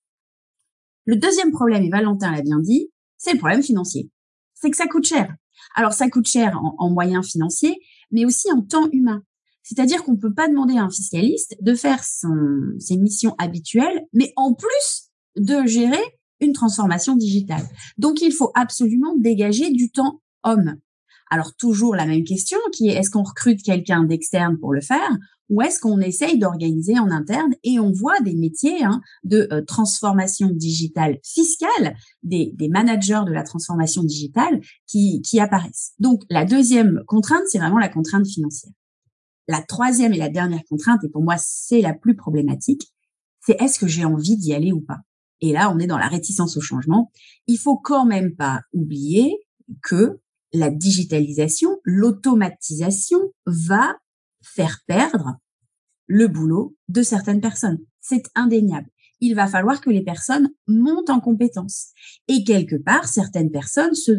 Le 1.07 1.16
deuxième 1.16 1.50
problème, 1.50 1.83
et 1.83 1.88
Valentin 1.88 2.30
l'a 2.30 2.42
bien 2.42 2.61
dit, 2.61 2.90
c'est 3.20 3.34
le 3.34 3.38
problème 3.38 3.62
financier. 3.62 4.10
C'est 4.54 4.70
que 4.70 4.76
ça 4.76 4.86
coûte 4.86 5.04
cher. 5.04 5.32
Alors 5.76 5.92
ça 5.92 6.08
coûte 6.08 6.26
cher 6.26 6.58
en, 6.78 6.90
moyens 6.90 7.26
financiers, 7.26 7.78
mais 8.10 8.24
aussi 8.24 8.50
en 8.50 8.62
temps 8.62 8.88
humain. 8.92 9.22
C'est-à-dire 9.62 10.02
qu'on 10.02 10.12
ne 10.12 10.18
peut 10.18 10.32
pas 10.32 10.48
demander 10.48 10.78
à 10.78 10.82
un 10.82 10.90
fiscaliste 10.90 11.54
de 11.60 11.74
faire 11.74 12.02
ses 12.02 12.96
missions 12.96 13.34
habituelles, 13.38 14.06
mais 14.14 14.32
en 14.36 14.54
plus 14.54 15.10
de 15.36 15.66
gérer 15.66 16.02
une 16.40 16.54
transformation 16.54 17.14
digitale. 17.14 17.62
Donc 17.98 18.22
il 18.22 18.32
faut 18.32 18.50
absolument 18.54 19.14
dégager 19.18 19.70
du 19.70 19.90
temps 19.90 20.22
homme. 20.42 20.76
Alors 21.30 21.54
toujours 21.54 21.94
la 21.94 22.06
même 22.06 22.25
question 22.25 22.58
qui 22.72 22.88
est 22.88 22.94
est-ce 22.94 23.10
qu'on 23.10 23.22
recrute 23.22 23.62
quelqu'un 23.62 24.04
d'externe 24.04 24.58
pour 24.58 24.72
le 24.72 24.80
faire 24.80 25.16
ou 25.49 25.62
est-ce 25.62 25.80
qu'on 25.80 26.00
essaye 26.00 26.38
d'organiser 26.38 26.99
en 26.99 27.10
interne 27.10 27.52
et 27.64 27.80
on 27.80 27.90
voit 27.90 28.20
des 28.20 28.34
métiers 28.34 28.84
hein, 28.84 29.00
de 29.25 29.49
euh, 29.52 29.62
transformation 29.64 30.49
digitale 30.50 31.18
fiscale, 31.25 31.96
des, 32.22 32.52
des, 32.54 32.68
managers 32.68 33.22
de 33.26 33.32
la 33.32 33.42
transformation 33.42 34.04
digitale 34.04 34.60
qui, 34.87 35.22
qui 35.22 35.40
apparaissent. 35.40 35.92
Donc 35.99 36.22
la 36.30 36.44
deuxième 36.44 37.02
contrainte, 37.06 37.42
c'est 37.49 37.58
vraiment 37.58 37.78
la 37.78 37.88
contrainte 37.88 38.28
financière. 38.28 38.72
La 39.49 39.60
troisième 39.62 40.12
et 40.12 40.18
la 40.18 40.28
dernière 40.28 40.62
contrainte, 40.68 41.02
et 41.04 41.08
pour 41.08 41.22
moi 41.22 41.34
c'est 41.38 41.80
la 41.80 41.94
plus 41.94 42.14
problématique, 42.14 42.87
c'est 43.44 43.60
est-ce 43.60 43.78
que 43.78 43.88
j'ai 43.88 44.04
envie 44.04 44.37
d'y 44.37 44.54
aller 44.54 44.72
ou 44.72 44.80
pas? 44.80 44.99
Et 45.40 45.52
là, 45.52 45.72
on 45.75 45.78
est 45.78 45.87
dans 45.87 45.99
la 45.99 46.08
réticence 46.08 46.56
au 46.56 46.60
changement. 46.60 47.10
Il 47.46 47.56
faut 47.56 47.78
quand 47.78 48.04
même 48.04 48.37
pas 48.37 48.60
oublier 48.72 49.38
que 49.82 50.20
la 50.52 50.71
digitalisation, 50.71 51.78
l'automatisation 51.85 53.19
va 53.47 53.97
faire 54.42 54.80
perdre 54.87 55.38
le 56.07 56.26
boulot 56.26 56.76
de 56.88 57.02
certaines 57.02 57.40
personnes. 57.40 57.78
C'est 58.00 58.25
indéniable. 58.35 58.88
il 59.23 59.35
va 59.35 59.47
falloir 59.47 59.83
que 59.83 59.90
les 59.90 60.02
personnes 60.02 60.49
montent 60.66 61.11
en 61.11 61.21
compétences. 61.21 61.88
Et 62.26 62.42
quelque 62.42 62.76
part, 62.76 63.07
certaines 63.07 63.50
personnes 63.50 63.95
se, 63.95 64.12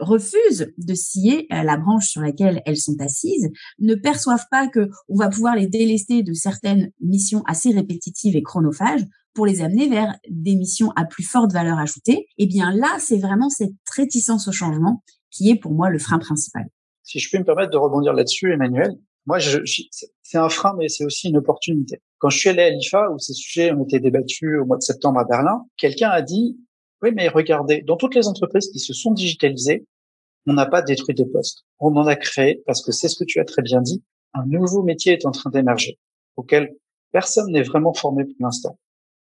refusent 0.00 0.72
de 0.78 0.94
scier 0.94 1.46
la 1.50 1.76
branche 1.76 2.08
sur 2.08 2.22
laquelle 2.22 2.62
elles 2.64 2.78
sont 2.78 2.98
assises, 3.00 3.50
ne 3.78 3.94
perçoivent 3.94 4.46
pas 4.50 4.66
que 4.66 4.88
on 5.10 5.16
va 5.16 5.28
pouvoir 5.28 5.56
les 5.56 5.66
délester 5.66 6.22
de 6.22 6.32
certaines 6.32 6.90
missions 7.00 7.42
assez 7.46 7.70
répétitives 7.70 8.34
et 8.34 8.42
chronophages 8.42 9.04
pour 9.34 9.44
les 9.44 9.60
amener 9.60 9.88
vers 9.88 10.16
des 10.28 10.56
missions 10.56 10.90
à 10.96 11.04
plus 11.04 11.22
forte 11.22 11.52
valeur 11.52 11.78
ajoutée. 11.78 12.26
Eh 12.38 12.46
bien 12.46 12.72
là, 12.72 12.96
c'est 12.98 13.18
vraiment 13.18 13.50
cette 13.50 13.74
réticence 13.94 14.48
au 14.48 14.52
changement 14.52 15.02
qui 15.30 15.50
est 15.50 15.56
pour 15.56 15.72
moi 15.72 15.90
le 15.90 15.98
frein 15.98 16.18
principal. 16.18 16.66
Si 17.02 17.18
je 17.18 17.30
peux 17.30 17.38
me 17.38 17.44
permettre 17.44 17.70
de 17.70 17.76
rebondir 17.76 18.12
là-dessus, 18.12 18.52
Emmanuel, 18.52 18.96
moi, 19.26 19.38
je, 19.38 19.58
c'est 20.22 20.38
un 20.38 20.48
frein, 20.48 20.74
mais 20.78 20.88
c'est 20.88 21.04
aussi 21.04 21.28
une 21.28 21.36
opportunité. 21.36 22.00
Quand 22.18 22.30
je 22.30 22.38
suis 22.38 22.48
allé 22.48 22.62
à 22.62 22.70
l'IFA, 22.70 23.10
où 23.10 23.18
ces 23.18 23.32
sujets 23.32 23.72
ont 23.72 23.84
été 23.84 24.00
débattus 24.00 24.58
au 24.60 24.64
mois 24.64 24.76
de 24.76 24.82
septembre 24.82 25.20
à 25.20 25.24
Berlin, 25.24 25.66
quelqu'un 25.76 26.08
a 26.10 26.22
dit, 26.22 26.58
oui, 27.02 27.10
mais 27.14 27.28
regardez, 27.28 27.82
dans 27.82 27.96
toutes 27.96 28.14
les 28.14 28.28
entreprises 28.28 28.70
qui 28.70 28.78
se 28.78 28.92
sont 28.92 29.12
digitalisées, 29.12 29.86
on 30.46 30.54
n'a 30.54 30.66
pas 30.66 30.82
détruit 30.82 31.14
des 31.14 31.26
postes. 31.26 31.64
On 31.78 31.94
en 31.96 32.06
a 32.06 32.16
créé, 32.16 32.62
parce 32.66 32.84
que 32.84 32.92
c'est 32.92 33.08
ce 33.08 33.18
que 33.18 33.24
tu 33.24 33.40
as 33.40 33.44
très 33.44 33.62
bien 33.62 33.82
dit, 33.82 34.02
un 34.34 34.46
nouveau 34.46 34.82
métier 34.82 35.12
est 35.12 35.26
en 35.26 35.30
train 35.30 35.50
d'émerger, 35.50 35.98
auquel 36.36 36.74
personne 37.12 37.52
n'est 37.52 37.62
vraiment 37.62 37.92
formé 37.92 38.24
pour 38.24 38.36
l'instant. 38.40 38.78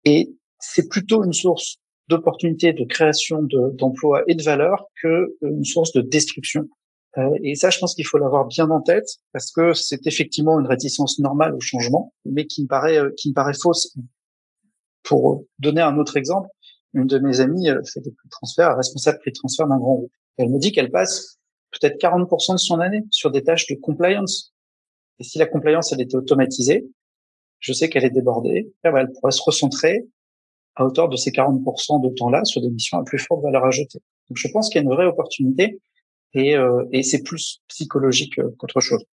Et 0.04 0.34
c'est 0.58 0.88
plutôt 0.88 1.24
une 1.24 1.32
source 1.32 1.78
d'opportunités 2.12 2.72
de 2.72 2.84
création 2.84 3.42
d'emplois 3.42 4.22
et 4.28 4.34
de 4.34 4.42
valeur 4.42 4.86
que 5.02 5.36
une 5.42 5.64
source 5.64 5.92
de 5.92 6.00
destruction 6.00 6.68
euh, 7.18 7.38
et 7.42 7.54
ça, 7.54 7.70
je 7.70 7.78
pense 7.78 7.94
qu'il 7.94 8.06
faut 8.06 8.18
l'avoir 8.18 8.46
bien 8.46 8.70
en 8.70 8.80
tête 8.80 9.18
parce 9.32 9.50
que 9.50 9.74
c'est 9.74 10.06
effectivement 10.06 10.58
une 10.58 10.66
réticence 10.66 11.18
normale 11.18 11.54
au 11.54 11.60
changement, 11.60 12.12
mais 12.24 12.46
qui 12.46 12.62
me 12.62 12.68
paraît 12.68 12.98
euh, 12.98 13.10
qui 13.16 13.30
me 13.30 13.34
paraît 13.34 13.54
fausse. 13.54 13.94
Pour 15.02 15.44
donner 15.58 15.80
un 15.80 15.98
autre 15.98 16.16
exemple, 16.16 16.48
une 16.94 17.06
de 17.06 17.18
mes 17.18 17.40
amies 17.40 17.68
euh, 17.68 17.82
fait 17.84 18.00
des 18.00 18.12
prix 18.12 18.28
de 18.28 18.30
transfert, 18.30 18.76
responsable 18.76 19.18
prix 19.18 19.32
de 19.32 19.36
transfert 19.36 19.66
d'un 19.66 19.78
grand 19.78 19.94
groupe. 19.94 20.12
Elle 20.38 20.48
me 20.48 20.58
dit 20.58 20.72
qu'elle 20.72 20.90
passe 20.90 21.38
peut-être 21.72 22.00
40% 22.00 22.52
de 22.52 22.58
son 22.58 22.80
année 22.80 23.02
sur 23.10 23.30
des 23.30 23.42
tâches 23.42 23.66
de 23.66 23.74
compliance. 23.74 24.54
Et 25.18 25.24
si 25.24 25.38
la 25.38 25.46
compliance 25.46 25.92
elle 25.92 26.00
était 26.00 26.16
automatisée, 26.16 26.86
je 27.58 27.72
sais 27.72 27.88
qu'elle 27.88 28.04
est 28.04 28.10
débordée, 28.10 28.72
elle 28.82 29.12
pourrait 29.12 29.32
se 29.32 29.42
recentrer 29.42 30.06
à 30.76 30.84
hauteur 30.84 31.08
de 31.08 31.16
ces 31.16 31.30
40% 31.30 32.02
de 32.02 32.14
temps-là 32.14 32.44
sur 32.44 32.60
des 32.60 32.70
missions 32.70 32.98
à 32.98 33.04
plus 33.04 33.18
forte 33.18 33.42
valeur 33.42 33.64
ajoutée. 33.64 34.00
Donc 34.28 34.36
je 34.36 34.48
pense 34.48 34.68
qu'il 34.68 34.76
y 34.76 34.78
a 34.80 34.82
une 34.82 34.94
vraie 34.94 35.06
opportunité 35.06 35.80
et, 36.34 36.56
euh, 36.56 36.84
et 36.92 37.02
c'est 37.02 37.22
plus 37.22 37.60
psychologique 37.68 38.38
euh, 38.38 38.50
qu'autre 38.58 38.80
chose. 38.80 39.04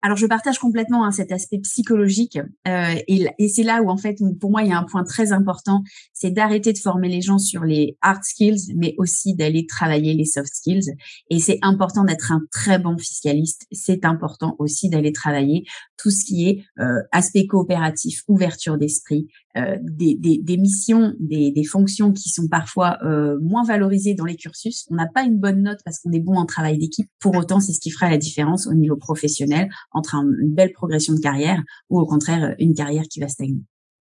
Alors 0.00 0.16
je 0.16 0.26
partage 0.26 0.58
complètement 0.60 1.04
hein, 1.04 1.10
cet 1.10 1.32
aspect 1.32 1.58
psychologique 1.58 2.38
euh, 2.68 2.94
et, 3.08 3.26
et 3.38 3.48
c'est 3.48 3.64
là 3.64 3.82
où 3.82 3.90
en 3.90 3.96
fait 3.96 4.16
pour 4.40 4.50
moi 4.52 4.62
il 4.62 4.68
y 4.68 4.72
a 4.72 4.78
un 4.78 4.84
point 4.84 5.02
très 5.02 5.32
important, 5.32 5.82
c'est 6.12 6.30
d'arrêter 6.30 6.72
de 6.72 6.78
former 6.78 7.08
les 7.08 7.20
gens 7.20 7.38
sur 7.38 7.64
les 7.64 7.96
hard 8.00 8.22
skills, 8.22 8.74
mais 8.76 8.94
aussi 8.98 9.34
d'aller 9.34 9.66
travailler 9.66 10.14
les 10.14 10.24
soft 10.24 10.54
skills. 10.54 10.94
Et 11.30 11.40
c'est 11.40 11.58
important 11.62 12.04
d'être 12.04 12.30
un 12.30 12.42
très 12.52 12.78
bon 12.78 12.96
fiscaliste. 12.96 13.66
C'est 13.72 14.04
important 14.04 14.54
aussi 14.60 14.88
d'aller 14.88 15.12
travailler 15.12 15.64
tout 15.98 16.10
ce 16.10 16.24
qui 16.24 16.48
est 16.48 16.64
euh, 16.78 17.02
aspect 17.12 17.46
coopératif, 17.46 18.22
ouverture 18.28 18.78
d'esprit, 18.78 19.26
euh, 19.56 19.76
des, 19.82 20.14
des, 20.14 20.38
des, 20.38 20.56
missions, 20.56 21.14
des, 21.18 21.50
des, 21.50 21.64
fonctions 21.64 22.12
qui 22.12 22.30
sont 22.30 22.48
parfois 22.48 22.96
euh, 23.02 23.38
moins 23.40 23.64
valorisées 23.64 24.14
dans 24.14 24.24
les 24.24 24.36
cursus. 24.36 24.86
On 24.90 24.94
n'a 24.94 25.08
pas 25.12 25.24
une 25.24 25.38
bonne 25.38 25.62
note 25.62 25.80
parce 25.84 25.98
qu'on 25.98 26.12
est 26.12 26.20
bon 26.20 26.36
en 26.36 26.46
travail 26.46 26.78
d'équipe. 26.78 27.10
Pour 27.18 27.36
autant, 27.36 27.60
c'est 27.60 27.72
ce 27.72 27.80
qui 27.80 27.90
fera 27.90 28.08
la 28.08 28.16
différence 28.16 28.66
au 28.66 28.74
niveau 28.74 28.96
professionnel 28.96 29.68
entre 29.92 30.14
une 30.14 30.54
belle 30.54 30.72
progression 30.72 31.14
de 31.14 31.20
carrière 31.20 31.62
ou 31.90 32.00
au 32.00 32.06
contraire 32.06 32.54
une 32.58 32.74
carrière 32.74 33.04
qui 33.10 33.20
va 33.20 33.28
stagner. 33.28 33.60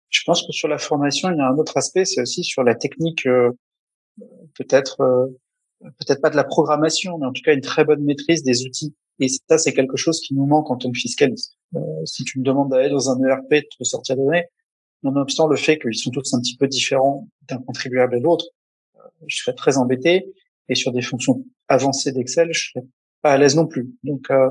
Je 0.10 0.22
pense 0.26 0.46
que 0.46 0.54
sur 0.54 0.68
la 0.68 0.78
formation, 0.78 1.32
il 1.32 1.38
y 1.38 1.42
a 1.42 1.50
un 1.50 1.58
autre 1.58 1.76
aspect, 1.76 2.06
c'est 2.06 2.22
aussi 2.22 2.44
sur 2.44 2.64
la 2.64 2.76
technique, 2.76 3.26
euh, 3.26 3.52
peut-être 4.56 5.32
peut-être 5.80 6.22
pas 6.22 6.30
de 6.30 6.36
la 6.36 6.44
programmation, 6.44 7.18
mais 7.20 7.28
en 7.28 7.32
tout 7.32 7.42
cas 7.44 7.54
une 7.54 7.62
très 7.62 7.86
bonne 7.86 8.04
maîtrise 8.04 8.44
des 8.44 8.66
outils. 8.66 8.96
Et 9.20 9.28
ça, 9.28 9.58
c'est 9.58 9.74
quelque 9.74 9.98
chose 9.98 10.20
qui 10.20 10.36
nous 10.36 10.46
manque 10.46 10.70
en 10.70 10.78
tant 10.78 10.92
que 10.92 10.98
fiscaliste. 10.98 11.58
si 12.06 12.24
tu 12.24 12.40
me 12.40 12.44
demandes 12.44 12.70
d'aller 12.70 12.90
dans 12.90 13.10
un 13.10 13.20
ERP, 13.24 13.50
de 13.50 13.68
te 13.78 13.84
sortir 13.84 14.16
des 14.16 14.24
données, 14.24 14.46
Nonobstant 15.04 15.48
le 15.48 15.56
fait 15.56 15.78
qu'ils 15.78 15.96
sont 15.96 16.12
tous 16.12 16.34
un 16.34 16.40
petit 16.40 16.58
peu 16.58 16.68
différents 16.68 17.28
d'un 17.48 17.60
contribuable 17.60 18.16
à 18.16 18.20
l'autre, 18.20 18.46
euh, 18.96 19.00
je 19.28 19.38
serais 19.38 19.54
très 19.54 19.78
embêté. 19.78 20.34
Et 20.70 20.76
sur 20.76 20.92
des 20.92 21.02
fonctions 21.02 21.46
avancées 21.68 22.12
d'Excel, 22.12 22.50
je 22.52 22.72
serais 22.72 22.86
pas 23.22 23.32
à 23.32 23.38
l'aise 23.38 23.56
non 23.56 23.68
plus. 23.68 23.90
Donc 24.04 24.30
euh, 24.32 24.50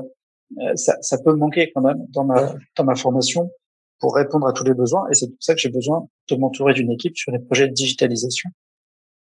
euh, 0.59 0.75
ça, 0.75 0.95
ça, 1.01 1.17
peut 1.19 1.31
me 1.31 1.37
manquer 1.37 1.71
quand 1.73 1.81
même 1.81 2.05
dans 2.09 2.23
ma 2.23 2.55
dans 2.75 2.83
ma 2.83 2.95
formation 2.95 3.51
pour 3.99 4.15
répondre 4.15 4.47
à 4.47 4.53
tous 4.53 4.63
les 4.63 4.73
besoins. 4.73 5.07
Et 5.11 5.15
c'est 5.15 5.27
pour 5.27 5.41
ça 5.41 5.53
que 5.53 5.59
j'ai 5.59 5.69
besoin 5.69 6.07
de 6.29 6.35
m'entourer 6.35 6.73
d'une 6.73 6.91
équipe 6.91 7.17
sur 7.17 7.31
les 7.31 7.39
projets 7.39 7.67
de 7.67 7.73
digitalisation 7.73 8.49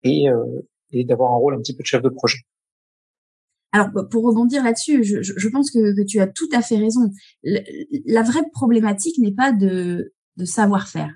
et, 0.03 0.25
et 0.91 1.03
d'avoir 1.03 1.31
un 1.31 1.37
rôle 1.37 1.55
un 1.55 1.59
petit 1.59 1.75
peu 1.75 1.81
de 1.81 1.87
chef 1.87 2.01
de 2.01 2.09
projet. 2.09 2.39
Alors, 3.77 4.09
pour 4.09 4.23
rebondir 4.23 4.63
là-dessus, 4.63 5.03
je, 5.03 5.47
pense 5.49 5.69
que, 5.71 6.05
tu 6.05 6.19
as 6.19 6.27
tout 6.27 6.49
à 6.53 6.61
fait 6.61 6.77
raison. 6.77 7.11
la 7.43 8.23
vraie 8.23 8.49
problématique 8.53 9.19
n'est 9.19 9.35
pas 9.35 9.51
de 9.51 10.13
de 10.37 10.45
savoir-faire. 10.45 11.13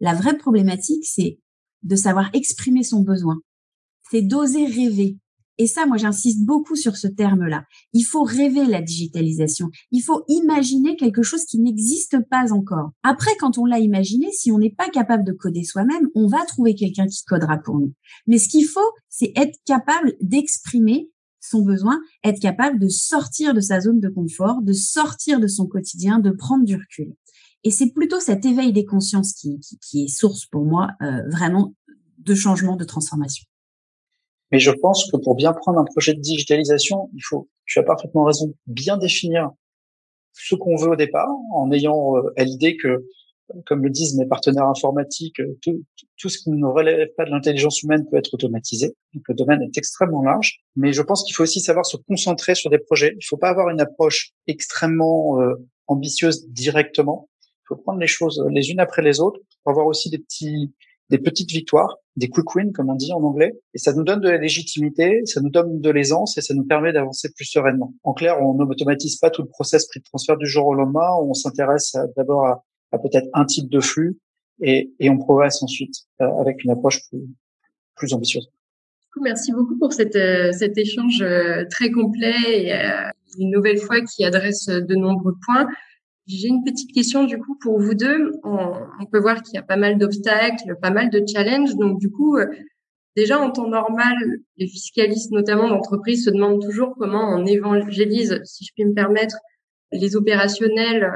La 0.00 0.12
vraie 0.12 0.36
problématique, 0.36 1.06
c'est 1.06 1.38
de 1.82 1.96
savoir 1.96 2.28
exprimer 2.34 2.82
son 2.82 3.02
besoin. 3.02 3.36
C'est 4.10 4.22
d'oser 4.22 4.66
rêver. 4.66 5.18
Et 5.58 5.66
ça, 5.66 5.86
moi, 5.86 5.96
j'insiste 5.96 6.44
beaucoup 6.44 6.76
sur 6.76 6.98
ce 6.98 7.06
terme-là. 7.06 7.64
Il 7.94 8.02
faut 8.02 8.24
rêver 8.24 8.66
la 8.66 8.82
digitalisation. 8.82 9.68
Il 9.90 10.02
faut 10.02 10.22
imaginer 10.28 10.96
quelque 10.96 11.22
chose 11.22 11.46
qui 11.46 11.58
n'existe 11.58 12.18
pas 12.28 12.52
encore. 12.52 12.90
Après, 13.02 13.34
quand 13.40 13.56
on 13.56 13.64
l'a 13.64 13.78
imaginé, 13.78 14.30
si 14.32 14.52
on 14.52 14.58
n'est 14.58 14.74
pas 14.74 14.90
capable 14.90 15.24
de 15.24 15.32
coder 15.32 15.64
soi-même, 15.64 16.10
on 16.14 16.26
va 16.26 16.44
trouver 16.44 16.74
quelqu'un 16.74 17.06
qui 17.06 17.24
codera 17.24 17.56
pour 17.56 17.78
nous. 17.78 17.94
Mais 18.26 18.36
ce 18.36 18.50
qu'il 18.50 18.66
faut, 18.66 18.90
c'est 19.08 19.32
être 19.34 19.56
capable 19.64 20.14
d'exprimer 20.20 21.10
son 21.48 21.62
besoin, 21.62 22.00
être 22.24 22.40
capable 22.40 22.78
de 22.78 22.88
sortir 22.88 23.54
de 23.54 23.60
sa 23.60 23.80
zone 23.80 24.00
de 24.00 24.08
confort, 24.08 24.62
de 24.62 24.72
sortir 24.72 25.40
de 25.40 25.46
son 25.46 25.66
quotidien, 25.66 26.18
de 26.18 26.30
prendre 26.30 26.64
du 26.64 26.76
recul. 26.76 27.14
Et 27.64 27.70
c'est 27.70 27.90
plutôt 27.90 28.20
cet 28.20 28.44
éveil 28.44 28.72
des 28.72 28.84
consciences 28.84 29.32
qui, 29.32 29.58
est 29.94 30.08
source 30.08 30.46
pour 30.46 30.64
moi 30.64 30.90
euh, 31.02 31.28
vraiment 31.30 31.74
de 32.18 32.34
changement, 32.34 32.76
de 32.76 32.84
transformation. 32.84 33.44
Mais 34.52 34.58
je 34.60 34.70
pense 34.70 35.10
que 35.10 35.16
pour 35.16 35.34
bien 35.34 35.52
prendre 35.52 35.78
un 35.78 35.84
projet 35.84 36.14
de 36.14 36.20
digitalisation, 36.20 37.10
il 37.14 37.22
faut, 37.24 37.48
tu 37.64 37.78
as 37.78 37.82
parfaitement 37.82 38.24
raison, 38.24 38.54
bien 38.66 38.96
définir 38.96 39.50
ce 40.32 40.54
qu'on 40.54 40.76
veut 40.76 40.90
au 40.90 40.96
départ, 40.96 41.28
en 41.54 41.72
ayant 41.72 42.16
euh, 42.16 42.30
l'idée 42.38 42.76
que, 42.76 43.04
comme 43.66 43.82
le 43.84 43.90
disent 43.90 44.16
mes 44.16 44.26
partenaires 44.26 44.66
informatiques, 44.66 45.40
euh, 45.40 45.58
tout, 45.62 45.82
tout 46.18 46.28
ce 46.28 46.38
qui 46.38 46.50
ne 46.50 46.66
relève 46.66 47.08
pas 47.16 47.24
de 47.24 47.30
l'intelligence 47.30 47.82
humaine 47.82 48.06
peut 48.10 48.16
être 48.16 48.34
automatisé. 48.34 48.94
Donc 49.14 49.24
le 49.28 49.34
domaine 49.34 49.62
est 49.62 49.78
extrêmement 49.78 50.22
large. 50.22 50.60
Mais 50.74 50.92
je 50.92 51.02
pense 51.02 51.24
qu'il 51.24 51.34
faut 51.34 51.42
aussi 51.42 51.60
savoir 51.60 51.86
se 51.86 51.96
concentrer 51.96 52.54
sur 52.54 52.70
des 52.70 52.78
projets. 52.78 53.12
Il 53.12 53.18
ne 53.18 53.26
faut 53.28 53.36
pas 53.36 53.50
avoir 53.50 53.68
une 53.70 53.80
approche 53.80 54.32
extrêmement 54.46 55.38
ambitieuse 55.86 56.48
directement. 56.48 57.28
Il 57.42 57.68
faut 57.68 57.76
prendre 57.76 57.98
les 57.98 58.06
choses 58.06 58.44
les 58.50 58.70
unes 58.70 58.80
après 58.80 59.02
les 59.02 59.20
autres 59.20 59.40
pour 59.62 59.70
avoir 59.70 59.86
aussi 59.86 60.10
des 60.10 60.18
petits, 60.18 60.72
des 61.10 61.18
petites 61.18 61.50
victoires, 61.50 61.96
des 62.16 62.28
quick 62.28 62.54
wins, 62.54 62.72
comme 62.72 62.90
on 62.90 62.94
dit 62.94 63.12
en 63.12 63.22
anglais. 63.22 63.52
Et 63.74 63.78
ça 63.78 63.92
nous 63.92 64.04
donne 64.04 64.20
de 64.20 64.28
la 64.28 64.38
légitimité, 64.38 65.22
ça 65.24 65.40
nous 65.40 65.50
donne 65.50 65.80
de 65.80 65.90
l'aisance 65.90 66.38
et 66.38 66.40
ça 66.40 66.54
nous 66.54 66.64
permet 66.64 66.92
d'avancer 66.92 67.30
plus 67.34 67.44
sereinement. 67.44 67.94
En 68.02 68.12
clair, 68.12 68.40
on 68.40 68.54
n'automatise 68.54 69.16
pas 69.16 69.30
tout 69.30 69.42
le 69.42 69.48
process 69.48 69.86
prix 69.86 70.00
de 70.00 70.04
transfert 70.04 70.36
du 70.36 70.46
jour 70.46 70.66
au 70.66 70.74
lendemain. 70.74 71.08
On 71.22 71.34
s'intéresse 71.34 71.96
d'abord 72.16 72.46
à, 72.46 72.64
peut-être 72.92 73.28
un 73.34 73.44
type 73.44 73.68
de 73.68 73.80
flux 73.80 74.18
et, 74.60 74.92
et 75.00 75.10
on 75.10 75.18
progresse 75.18 75.62
ensuite 75.62 75.94
euh, 76.20 76.26
avec 76.40 76.64
une 76.64 76.70
approche 76.70 77.00
plus, 77.08 77.26
plus 77.94 78.12
ambitieuse. 78.12 78.48
Merci 79.20 79.52
beaucoup 79.52 79.78
pour 79.78 79.92
cette, 79.92 80.16
euh, 80.16 80.52
cet 80.52 80.76
échange 80.76 81.22
euh, 81.22 81.64
très 81.70 81.90
complet 81.90 82.34
et 82.46 82.72
une 83.38 83.50
nouvelle 83.50 83.78
fois 83.78 84.00
qui 84.02 84.24
adresse 84.24 84.66
de 84.66 84.94
nombreux 84.94 85.34
points. 85.44 85.66
J'ai 86.26 86.48
une 86.48 86.64
petite 86.64 86.92
question 86.92 87.24
du 87.24 87.38
coup 87.38 87.56
pour 87.60 87.80
vous 87.80 87.94
deux. 87.94 88.32
On, 88.44 88.74
on 89.00 89.06
peut 89.06 89.20
voir 89.20 89.42
qu'il 89.42 89.54
y 89.54 89.58
a 89.58 89.62
pas 89.62 89.76
mal 89.76 89.96
d'obstacles, 89.96 90.76
pas 90.82 90.90
mal 90.90 91.08
de 91.10 91.22
challenges. 91.26 91.76
Donc 91.76 91.98
du 91.98 92.10
coup, 92.10 92.36
déjà 93.16 93.40
en 93.40 93.50
temps 93.50 93.68
normal, 93.68 94.16
les 94.56 94.66
fiscalistes 94.66 95.30
notamment 95.30 95.68
d'entreprise 95.68 96.24
se 96.24 96.30
demandent 96.30 96.60
toujours 96.60 96.94
comment 96.98 97.30
on 97.34 97.46
évangélise, 97.46 98.40
si 98.44 98.64
je 98.64 98.72
puis 98.74 98.84
me 98.84 98.92
permettre, 98.92 99.36
les 99.92 100.16
opérationnels 100.16 101.10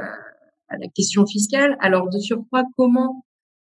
à 0.71 0.77
la 0.77 0.87
question 0.87 1.25
fiscale. 1.25 1.77
Alors 1.79 2.09
de 2.09 2.19
surcroît, 2.19 2.63
comment 2.77 3.23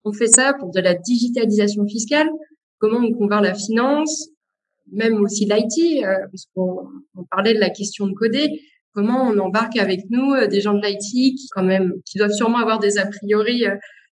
on 0.04 0.14
fait 0.14 0.28
ça 0.28 0.54
pour 0.60 0.72
de 0.72 0.80
la 0.80 0.96
digitalisation 0.96 1.86
fiscale? 1.86 2.30
Comment 2.80 3.00
on 3.00 3.14
convainc 3.14 3.42
la 3.44 3.54
finance, 3.54 4.30
même 4.92 5.16
aussi 5.22 5.46
l'IT, 5.46 6.04
euh, 6.04 6.18
parce 6.32 6.46
qu'on 6.54 6.88
on 7.16 7.24
parlait 7.32 7.54
de 7.54 7.60
la 7.60 7.70
question 7.70 8.08
de 8.08 8.14
coder 8.14 8.60
comment 8.94 9.24
on 9.24 9.38
embarque 9.40 9.78
avec 9.78 10.02
nous 10.10 10.34
euh, 10.34 10.48
des 10.48 10.62
gens 10.62 10.74
de 10.74 10.82
l'IT 10.86 11.36
qui 11.36 11.48
quand 11.52 11.64
même 11.64 11.94
qui 12.06 12.18
doivent 12.18 12.32
sûrement 12.32 12.60
avoir 12.60 12.80
des 12.80 12.98
a 12.98 13.06
priori 13.06 13.66
euh, 13.66 13.76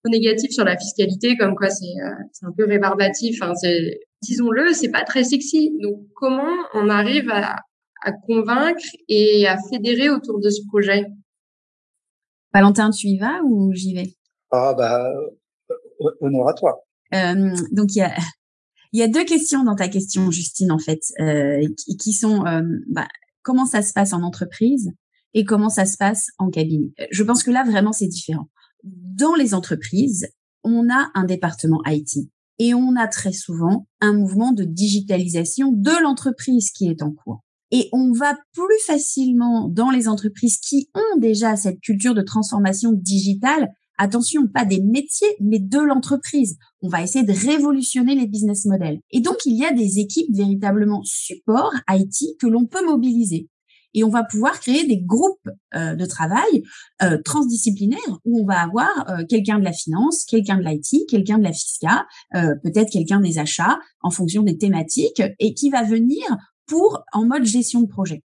négatifs 0.06 0.50
sur 0.50 0.64
la 0.64 0.76
fiscalité, 0.76 1.34
comme 1.36 1.54
quoi 1.54 1.70
c'est 1.70 1.86
euh, 1.86 2.46
un 2.46 2.52
peu 2.52 2.66
rébarbatif. 2.66 3.40
C'est 3.54 4.00
disons-le, 4.22 4.74
c'est 4.74 4.90
pas 4.90 5.02
très 5.02 5.24
sexy. 5.24 5.72
Donc 5.80 6.00
comment 6.14 6.52
on 6.74 6.90
arrive 6.90 7.30
à, 7.30 7.56
à 8.02 8.12
convaincre 8.26 8.84
et 9.08 9.46
à 9.46 9.56
fédérer 9.70 10.10
autour 10.10 10.40
de 10.40 10.50
ce 10.50 10.60
projet? 10.68 11.06
Valentin, 12.54 12.90
tu 12.90 13.08
y 13.08 13.18
vas 13.18 13.42
ou 13.44 13.72
j'y 13.74 13.94
vais? 13.94 14.14
Ah 14.52 14.74
bah 14.74 15.12
honneur 16.20 16.48
à 16.48 16.54
toi. 16.54 16.84
Euh, 17.12 17.54
donc 17.72 17.94
il 17.94 17.98
y 17.98 18.02
a 18.02 18.14
il 18.92 19.00
y 19.00 19.02
a 19.02 19.08
deux 19.08 19.24
questions 19.24 19.64
dans 19.64 19.74
ta 19.74 19.88
question, 19.88 20.30
Justine, 20.30 20.70
en 20.70 20.78
fait, 20.78 21.00
euh, 21.18 21.66
qui, 21.76 21.96
qui, 21.96 22.12
sont 22.12 22.46
euh, 22.46 22.62
bah, 22.88 23.08
comment 23.42 23.66
ça 23.66 23.82
se 23.82 23.92
passe 23.92 24.12
en 24.12 24.22
entreprise 24.22 24.92
et 25.34 25.44
comment 25.44 25.68
ça 25.68 25.84
se 25.84 25.96
passe 25.96 26.28
en 26.38 26.48
cabinet? 26.48 26.92
Je 27.10 27.24
pense 27.24 27.42
que 27.42 27.50
là 27.50 27.64
vraiment 27.64 27.90
c'est 27.90 28.06
différent. 28.06 28.48
Dans 28.84 29.34
les 29.34 29.52
entreprises, 29.52 30.28
on 30.62 30.88
a 30.90 31.10
un 31.14 31.24
département 31.24 31.82
IT 31.86 32.30
et 32.60 32.72
on 32.72 32.94
a 32.94 33.08
très 33.08 33.32
souvent 33.32 33.88
un 34.00 34.12
mouvement 34.12 34.52
de 34.52 34.62
digitalisation 34.62 35.72
de 35.72 36.02
l'entreprise 36.02 36.70
qui 36.70 36.86
est 36.88 37.02
en 37.02 37.10
cours. 37.10 37.42
Et 37.70 37.88
on 37.92 38.12
va 38.12 38.36
plus 38.52 38.80
facilement 38.86 39.68
dans 39.68 39.90
les 39.90 40.08
entreprises 40.08 40.58
qui 40.58 40.88
ont 40.94 41.18
déjà 41.18 41.56
cette 41.56 41.80
culture 41.80 42.14
de 42.14 42.22
transformation 42.22 42.92
digitale. 42.92 43.68
Attention, 43.96 44.48
pas 44.48 44.64
des 44.64 44.80
métiers, 44.80 45.36
mais 45.40 45.60
de 45.60 45.78
l'entreprise. 45.78 46.56
On 46.82 46.88
va 46.88 47.02
essayer 47.02 47.24
de 47.24 47.32
révolutionner 47.32 48.14
les 48.14 48.26
business 48.26 48.64
models. 48.64 49.00
Et 49.10 49.20
donc, 49.20 49.36
il 49.46 49.56
y 49.56 49.64
a 49.64 49.72
des 49.72 49.98
équipes 49.98 50.34
véritablement 50.34 51.02
support 51.04 51.72
IT 51.88 52.38
que 52.40 52.46
l'on 52.46 52.66
peut 52.66 52.84
mobiliser 52.84 53.48
et 53.94 54.04
on 54.04 54.10
va 54.10 54.24
pouvoir 54.24 54.60
créer 54.60 54.86
des 54.86 55.00
groupes 55.00 55.48
euh, 55.74 55.94
de 55.94 56.04
travail 56.04 56.62
euh, 57.02 57.18
transdisciplinaires 57.24 58.18
où 58.24 58.42
on 58.42 58.46
va 58.46 58.60
avoir 58.60 58.90
euh, 59.08 59.24
quelqu'un 59.28 59.58
de 59.58 59.64
la 59.64 59.72
finance, 59.72 60.24
quelqu'un 60.24 60.58
de 60.58 60.64
l'IT, 60.64 61.08
quelqu'un 61.08 61.38
de 61.38 61.44
la 61.44 61.52
fisca, 61.52 62.06
peut-être 62.32 62.90
quelqu'un 62.90 63.20
des 63.20 63.38
achats 63.38 63.78
en 64.02 64.10
fonction 64.10 64.42
des 64.42 64.58
thématiques 64.58 65.22
et 65.38 65.54
qui 65.54 65.70
va 65.70 65.82
venir 65.82 66.20
pour 66.66 67.04
en 67.12 67.26
mode 67.26 67.44
gestion 67.44 67.82
de 67.82 67.88
projet. 67.88 68.22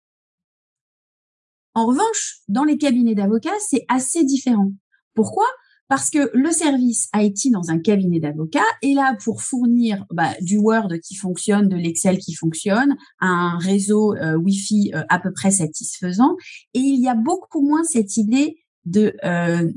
En 1.74 1.86
revanche, 1.86 2.40
dans 2.48 2.64
les 2.64 2.78
cabinets 2.78 3.14
d'avocats, 3.14 3.50
c'est 3.60 3.84
assez 3.88 4.24
différent. 4.24 4.72
Pourquoi? 5.14 5.46
Parce 5.88 6.10
que 6.10 6.30
le 6.34 6.50
service 6.50 7.08
IT 7.14 7.50
dans 7.50 7.70
un 7.70 7.78
cabinet 7.78 8.20
d'avocats 8.20 8.60
est 8.82 8.92
là 8.92 9.16
pour 9.24 9.42
fournir 9.42 10.04
bah, 10.12 10.34
du 10.42 10.58
Word 10.58 10.92
qui 11.02 11.14
fonctionne, 11.14 11.68
de 11.68 11.76
l'Excel 11.76 12.18
qui 12.18 12.34
fonctionne, 12.34 12.94
un 13.20 13.56
réseau 13.58 14.14
euh, 14.14 14.36
Wi-Fi 14.36 14.92
euh, 14.94 15.02
à 15.08 15.18
peu 15.18 15.32
près 15.32 15.50
satisfaisant. 15.50 16.36
Et 16.74 16.80
il 16.80 17.00
y 17.00 17.08
a 17.08 17.14
beaucoup 17.14 17.66
moins 17.66 17.84
cette 17.84 18.18
idée 18.18 18.56
de 18.84 19.14
euh, 19.24 19.70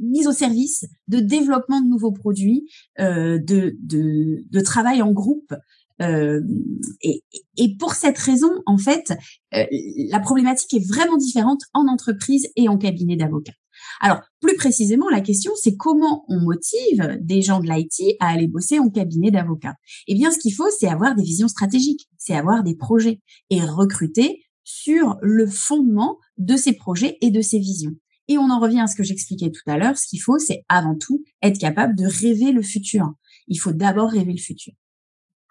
mise 0.00 0.26
au 0.26 0.32
service, 0.32 0.84
de 1.08 1.20
développement 1.20 1.80
de 1.80 1.88
nouveaux 1.88 2.12
produits, 2.12 2.68
de, 2.98 3.38
de, 3.38 4.44
de, 4.48 4.60
travail 4.60 5.02
en 5.02 5.10
groupe. 5.10 5.52
Et, 6.00 7.22
et, 7.56 7.76
pour 7.78 7.94
cette 7.94 8.18
raison, 8.18 8.50
en 8.66 8.78
fait, 8.78 9.12
la 9.52 10.20
problématique 10.20 10.74
est 10.74 10.88
vraiment 10.88 11.16
différente 11.16 11.62
en 11.74 11.86
entreprise 11.86 12.48
et 12.56 12.68
en 12.68 12.78
cabinet 12.78 13.16
d'avocats. 13.16 13.52
Alors, 14.00 14.20
plus 14.40 14.56
précisément, 14.56 15.08
la 15.08 15.20
question, 15.20 15.52
c'est 15.56 15.76
comment 15.76 16.24
on 16.28 16.40
motive 16.40 17.18
des 17.20 17.42
gens 17.42 17.60
de 17.60 17.68
l'IT 17.68 18.16
à 18.20 18.28
aller 18.28 18.48
bosser 18.48 18.78
en 18.78 18.90
cabinet 18.90 19.30
d'avocat. 19.30 19.74
Eh 20.08 20.14
bien, 20.14 20.30
ce 20.30 20.38
qu'il 20.38 20.54
faut, 20.54 20.68
c'est 20.78 20.88
avoir 20.88 21.14
des 21.14 21.22
visions 21.22 21.48
stratégiques, 21.48 22.08
c'est 22.18 22.34
avoir 22.34 22.62
des 22.62 22.74
projets 22.74 23.20
et 23.50 23.60
recruter 23.60 24.42
sur 24.64 25.16
le 25.22 25.46
fondement 25.46 26.18
de 26.38 26.56
ces 26.56 26.72
projets 26.72 27.18
et 27.20 27.30
de 27.30 27.40
ces 27.40 27.58
visions. 27.58 27.94
Et 28.28 28.38
on 28.38 28.50
en 28.50 28.60
revient 28.60 28.80
à 28.80 28.86
ce 28.86 28.96
que 28.96 29.02
j'expliquais 29.02 29.50
tout 29.50 29.68
à 29.70 29.76
l'heure. 29.76 29.96
Ce 29.96 30.06
qu'il 30.06 30.20
faut, 30.20 30.38
c'est 30.38 30.64
avant 30.68 30.96
tout 30.96 31.22
être 31.42 31.58
capable 31.58 31.96
de 31.96 32.06
rêver 32.06 32.52
le 32.52 32.62
futur. 32.62 33.12
Il 33.48 33.56
faut 33.56 33.72
d'abord 33.72 34.10
rêver 34.10 34.32
le 34.32 34.38
futur. 34.38 34.72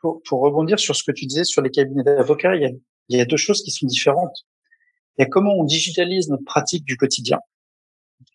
Pour, 0.02 0.42
rebondir 0.42 0.80
sur 0.80 0.96
ce 0.96 1.04
que 1.04 1.12
tu 1.12 1.26
disais 1.26 1.44
sur 1.44 1.62
les 1.62 1.70
cabinets 1.70 2.04
d'avocats, 2.04 2.56
il 2.56 2.82
y 3.10 3.22
a 3.22 3.26
deux 3.26 3.38
choses 3.38 3.62
qui 3.62 3.72
sont 3.72 3.86
différentes. 3.86 4.46
Il 5.18 5.22
y 5.22 5.26
a 5.26 5.28
comment 5.28 5.54
on 5.54 5.64
digitalise 5.64 6.30
notre 6.30 6.44
pratique 6.44 6.86
du 6.86 6.98
quotidien 6.98 7.38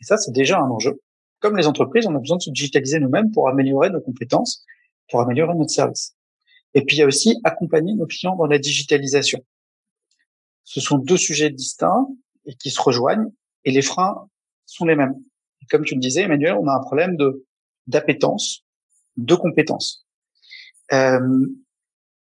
et 0.00 0.04
ça, 0.04 0.16
c'est 0.16 0.32
déjà 0.32 0.58
un 0.58 0.70
enjeu. 0.70 1.00
Comme 1.40 1.56
les 1.56 1.66
entreprises, 1.66 2.06
on 2.06 2.14
a 2.14 2.18
besoin 2.18 2.38
de 2.38 2.42
se 2.42 2.50
digitaliser 2.50 2.98
nous-mêmes 2.98 3.30
pour 3.32 3.48
améliorer 3.48 3.90
nos 3.90 4.00
compétences, 4.00 4.64
pour 5.10 5.20
améliorer 5.20 5.54
notre 5.54 5.70
service. 5.70 6.16
Et 6.74 6.82
puis, 6.84 6.96
il 6.96 7.00
y 7.00 7.02
a 7.02 7.06
aussi 7.06 7.38
accompagner 7.44 7.94
nos 7.94 8.06
clients 8.06 8.36
dans 8.36 8.46
la 8.46 8.58
digitalisation. 8.58 9.44
Ce 10.64 10.80
sont 10.80 10.98
deux 10.98 11.16
sujets 11.16 11.50
distincts 11.50 12.06
et 12.44 12.54
qui 12.54 12.70
se 12.70 12.80
rejoignent, 12.80 13.30
et 13.64 13.70
les 13.70 13.82
freins 13.82 14.28
sont 14.66 14.84
les 14.84 14.96
mêmes. 14.96 15.14
comme 15.70 15.84
tu 15.84 15.94
le 15.94 16.00
disais, 16.00 16.22
Emmanuel, 16.22 16.54
on 16.60 16.66
a 16.68 16.72
un 16.72 16.80
problème 16.80 17.16
de 17.16 17.44
d'appétence, 17.86 18.64
de 19.16 19.34
compétences. 19.36 20.05
Euh, 20.92 21.46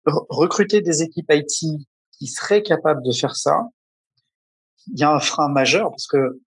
recruter 0.06 0.82
des 0.82 1.02
équipes 1.02 1.30
IT 1.30 1.86
qui 2.12 2.28
seraient 2.28 2.64
capables 2.64 3.04
de 3.04 3.12
faire 3.12 3.36
ça, 3.36 3.70
il 4.88 5.00
y 5.00 5.04
a 5.04 5.12
un 5.12 5.20
frein 5.20 5.50
majeur 5.50 5.90
parce 5.90 6.08
que 6.08 6.42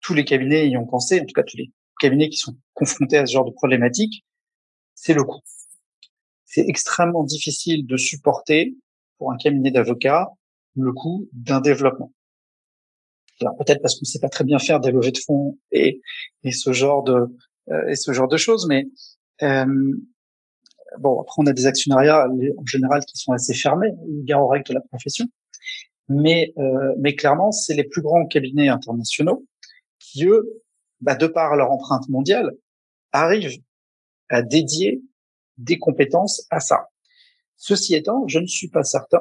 tous 0.00 0.14
les 0.14 0.24
cabinets 0.24 0.68
y 0.68 0.76
ont 0.76 0.86
pensé, 0.86 1.20
en 1.20 1.24
tout 1.24 1.34
cas 1.34 1.42
tous 1.42 1.56
les 1.56 1.70
cabinets 2.00 2.28
qui 2.28 2.38
sont 2.38 2.56
confrontés 2.72 3.18
à 3.18 3.26
ce 3.26 3.32
genre 3.32 3.44
de 3.44 3.52
problématique, 3.52 4.24
c'est 4.94 5.14
le 5.14 5.22
coût. 5.22 5.40
C'est 6.44 6.66
extrêmement 6.66 7.24
difficile 7.24 7.86
de 7.86 7.96
supporter 7.96 8.74
pour 9.18 9.32
un 9.32 9.36
cabinet 9.36 9.70
d'avocats 9.70 10.28
le 10.76 10.92
coût 10.92 11.28
d'un 11.32 11.60
développement. 11.60 12.12
peut-être 13.40 13.82
parce 13.82 13.94
qu'on 13.94 14.02
ne 14.02 14.06
sait 14.06 14.20
pas 14.20 14.28
très 14.28 14.44
bien 14.44 14.58
faire 14.58 14.80
des 14.80 14.90
levées 14.90 15.12
de 15.12 15.18
fonds 15.18 15.58
et, 15.72 16.00
et 16.42 16.52
ce 16.52 16.72
genre 16.72 17.02
de 17.02 17.26
euh, 17.70 17.88
et 17.88 17.96
ce 17.96 18.12
genre 18.12 18.28
de 18.28 18.36
choses, 18.36 18.66
mais 18.68 18.86
euh, 19.42 19.94
bon 20.98 21.20
après 21.20 21.34
on 21.38 21.46
a 21.46 21.52
des 21.52 21.66
actionnariats 21.66 22.26
en 22.28 22.66
général 22.66 23.04
qui 23.04 23.16
sont 23.16 23.32
assez 23.32 23.54
fermés, 23.54 23.92
gare 24.24 24.42
aux 24.42 24.48
règles 24.48 24.68
de 24.68 24.74
la 24.74 24.80
profession, 24.80 25.26
mais 26.08 26.52
euh, 26.58 26.94
mais 26.98 27.14
clairement 27.14 27.52
c'est 27.52 27.74
les 27.74 27.84
plus 27.84 28.02
grands 28.02 28.26
cabinets 28.26 28.68
internationaux 28.68 29.46
qui, 29.98 30.26
eux, 30.26 30.62
bah, 31.00 31.14
de 31.14 31.26
par 31.26 31.56
leur 31.56 31.70
empreinte 31.70 32.08
mondiale, 32.08 32.52
arrivent 33.12 33.60
à 34.28 34.42
dédier 34.42 35.02
des 35.58 35.78
compétences 35.78 36.46
à 36.50 36.60
ça. 36.60 36.88
Ceci 37.56 37.94
étant, 37.94 38.26
je 38.26 38.38
ne 38.38 38.46
suis 38.46 38.68
pas 38.68 38.82
certain 38.82 39.20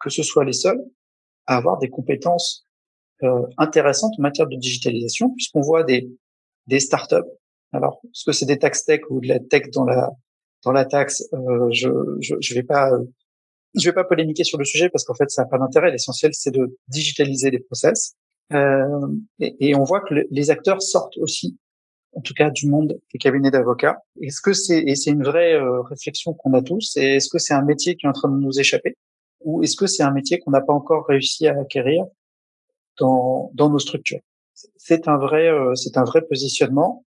que 0.00 0.10
ce 0.10 0.22
soit 0.22 0.44
les 0.44 0.52
seuls 0.52 0.82
à 1.46 1.56
avoir 1.56 1.78
des 1.78 1.88
compétences 1.88 2.66
euh, 3.22 3.42
intéressantes 3.56 4.12
en 4.18 4.22
matière 4.22 4.46
de 4.46 4.56
digitalisation, 4.56 5.30
puisqu'on 5.30 5.60
voit 5.60 5.84
des, 5.84 6.08
des 6.66 6.80
startups. 6.80 7.16
Alors, 7.72 8.00
est-ce 8.04 8.24
que 8.24 8.32
c'est 8.32 8.46
des 8.46 8.58
tax 8.58 8.84
tech 8.84 9.00
ou 9.10 9.20
de 9.20 9.28
la 9.28 9.38
tech 9.38 9.70
dans 9.72 9.84
la 9.84 10.10
dans 10.64 10.72
la 10.72 10.84
taxe 10.84 11.28
euh, 11.32 11.68
Je 11.70 11.88
je, 12.20 12.34
je 12.40 12.54
vais 12.54 12.62
pas 12.62 12.90
je 13.74 13.88
vais 13.88 13.94
pas 13.94 14.04
polémiquer 14.04 14.44
sur 14.44 14.58
le 14.58 14.64
sujet 14.64 14.88
parce 14.88 15.04
qu'en 15.04 15.14
fait 15.14 15.30
ça 15.30 15.42
n'a 15.42 15.48
pas 15.48 15.58
d'intérêt. 15.58 15.90
L'essentiel 15.90 16.32
c'est 16.34 16.50
de 16.50 16.76
digitaliser 16.88 17.50
les 17.50 17.60
process. 17.60 18.16
Euh, 18.52 19.08
et, 19.40 19.74
on 19.74 19.82
voit 19.82 20.00
que 20.00 20.14
les 20.30 20.50
acteurs 20.50 20.80
sortent 20.80 21.16
aussi, 21.18 21.58
en 22.12 22.20
tout 22.20 22.34
cas 22.34 22.50
du 22.50 22.68
monde 22.68 22.98
des 23.12 23.18
cabinets 23.18 23.50
d'avocats. 23.50 23.98
Est-ce 24.20 24.40
que 24.40 24.52
c'est 24.52 24.78
et 24.78 24.94
c'est 24.94 25.10
une 25.10 25.24
vraie 25.24 25.54
euh, 25.54 25.82
réflexion 25.82 26.32
qu'on 26.32 26.54
a 26.54 26.62
tous 26.62 26.96
Et 26.96 27.16
est-ce 27.16 27.28
que 27.28 27.38
c'est 27.38 27.54
un 27.54 27.64
métier 27.64 27.96
qui 27.96 28.06
est 28.06 28.08
en 28.08 28.12
train 28.12 28.28
de 28.28 28.38
nous 28.38 28.58
échapper? 28.58 28.96
Ou 29.40 29.62
est-ce 29.62 29.76
que 29.76 29.86
c'est 29.86 30.02
un 30.02 30.12
métier 30.12 30.38
qu'on 30.38 30.52
n'a 30.52 30.60
pas 30.60 30.72
encore 30.72 31.06
réussi 31.06 31.48
à 31.48 31.58
acquérir 31.58 32.04
dans 32.98 33.50
dans 33.54 33.68
nos 33.68 33.78
structures? 33.78 34.20
C'est 34.76 35.08
un 35.08 35.18
vrai 35.18 35.48
euh, 35.48 35.74
c'est 35.74 35.96
un 35.98 36.04
vrai 36.04 36.22
positionnement. 36.22 37.04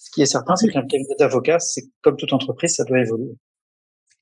Ce 0.00 0.10
qui 0.10 0.22
est 0.22 0.26
certain, 0.26 0.56
c'est 0.56 0.68
qu'un 0.68 0.86
cabinet 0.86 1.14
d'avocats, 1.18 1.58
c'est 1.58 1.82
comme 2.00 2.16
toute 2.16 2.32
entreprise, 2.32 2.74
ça 2.74 2.84
doit 2.84 3.00
évoluer. 3.00 3.36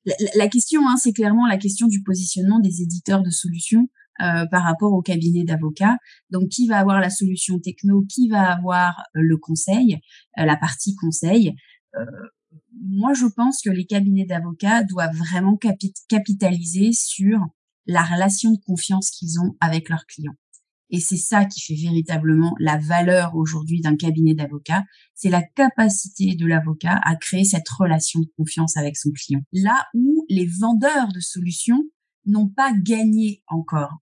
La, 0.05 0.14
la 0.35 0.49
question, 0.49 0.81
hein, 0.88 0.97
c'est 0.97 1.12
clairement 1.12 1.47
la 1.47 1.57
question 1.57 1.87
du 1.87 2.03
positionnement 2.03 2.59
des 2.59 2.83
éditeurs 2.83 3.23
de 3.23 3.31
solutions. 3.31 3.88
Euh, 4.21 4.47
par 4.47 4.64
rapport 4.64 4.93
au 4.95 5.01
cabinet 5.01 5.45
d'avocats. 5.45 5.97
Donc, 6.31 6.49
qui 6.49 6.67
va 6.67 6.79
avoir 6.81 7.01
la 7.01 7.09
solution 7.09 7.61
techno, 7.61 8.05
qui 8.12 8.29
va 8.29 8.51
avoir 8.51 8.99
euh, 9.14 9.21
le 9.23 9.37
conseil, 9.37 10.01
euh, 10.41 10.45
la 10.45 10.57
partie 10.57 10.97
conseil. 10.97 11.55
moi, 12.81 13.12
je 13.12 13.27
pense 13.27 13.62
que 13.62 13.71
les 13.71 13.87
cabinets 13.87 14.25
d'avocats 14.25 14.83
doivent 14.83 15.14
vraiment 15.14 15.57
capitaliser 16.09 16.91
sur 16.93 17.38
la 17.87 18.03
relation 18.03 18.51
de 18.51 18.59
confiance 18.67 19.11
qu'ils 19.11 19.38
ont 19.41 19.57
avec 19.61 19.88
leurs 19.88 20.07
clients. 20.07 20.37
Et 20.90 21.01
c'est 21.01 21.16
ça 21.16 21.44
qui 21.44 21.61
fait 21.61 21.81
véritablement 21.81 22.55
la 22.59 22.79
valeur 22.79 23.35
aujourd'hui 23.37 23.81
d'un 23.81 23.96
cabinet 23.96 24.35
d'avocats. 24.35 24.85
C'est 25.14 25.31
la 25.31 25.42
capacité 25.42 26.35
de 26.35 26.46
l'avocat 26.46 27.01
à 27.05 27.16
créer 27.16 27.44
cette 27.44 27.68
relation 27.68 28.20
de 28.20 28.29
confiance 28.37 28.77
avec 28.77 28.96
son 28.96 29.11
client. 29.11 29.40
Là 29.53 29.87
où 29.94 30.24
les 30.29 30.46
vendeurs 30.46 31.12
de 31.12 31.20
solutions 31.20 31.83
n'ont 32.27 32.48
pas 32.48 32.72
gagné 32.72 33.42
encore 33.48 33.98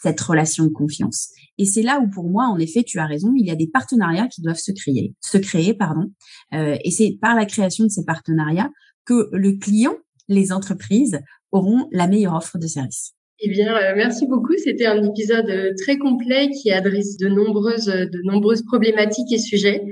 cette 0.00 0.20
relation 0.20 0.64
de 0.64 0.70
confiance. 0.70 1.28
Et 1.58 1.66
c'est 1.66 1.82
là 1.82 2.00
où, 2.00 2.08
pour 2.08 2.30
moi, 2.30 2.46
en 2.46 2.58
effet, 2.58 2.82
tu 2.82 2.98
as 2.98 3.06
raison, 3.06 3.34
il 3.36 3.46
y 3.46 3.50
a 3.50 3.56
des 3.56 3.68
partenariats 3.68 4.28
qui 4.28 4.40
doivent 4.40 4.56
se 4.56 4.72
créer, 4.72 5.14
se 5.20 5.36
créer, 5.36 5.74
pardon. 5.74 6.10
Euh, 6.54 6.78
et 6.82 6.90
c'est 6.90 7.18
par 7.20 7.34
la 7.34 7.44
création 7.44 7.84
de 7.84 7.90
ces 7.90 8.04
partenariats 8.04 8.70
que 9.04 9.28
le 9.32 9.58
client, 9.58 9.94
les 10.28 10.52
entreprises, 10.52 11.20
auront 11.52 11.86
la 11.92 12.06
meilleure 12.06 12.34
offre 12.34 12.58
de 12.58 12.66
service. 12.66 13.14
Eh 13.40 13.48
bien, 13.48 13.74
euh, 13.74 13.94
merci 13.96 14.26
beaucoup. 14.26 14.52
C'était 14.56 14.86
un 14.86 15.02
épisode 15.02 15.48
euh, 15.48 15.72
très 15.82 15.96
complet 15.96 16.50
qui 16.50 16.70
adresse 16.70 17.16
de 17.16 17.28
nombreuses, 17.28 17.86
de 17.86 18.20
nombreuses 18.24 18.62
problématiques 18.62 19.32
et 19.32 19.38
sujets. 19.38 19.82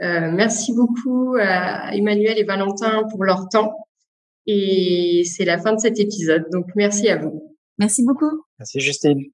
merci 0.00 0.72
beaucoup 0.74 1.36
à 1.38 1.94
Emmanuel 1.94 2.38
et 2.38 2.44
Valentin 2.44 3.02
pour 3.10 3.24
leur 3.24 3.48
temps. 3.48 3.72
Et 4.46 5.22
c'est 5.24 5.44
la 5.44 5.58
fin 5.58 5.74
de 5.74 5.80
cet 5.80 6.00
épisode. 6.00 6.44
Donc, 6.52 6.66
merci 6.74 7.08
à 7.08 7.16
vous. 7.16 7.54
Merci 7.78 8.04
beaucoup. 8.04 8.44
Merci 8.58 8.80
Justine. 8.80 9.32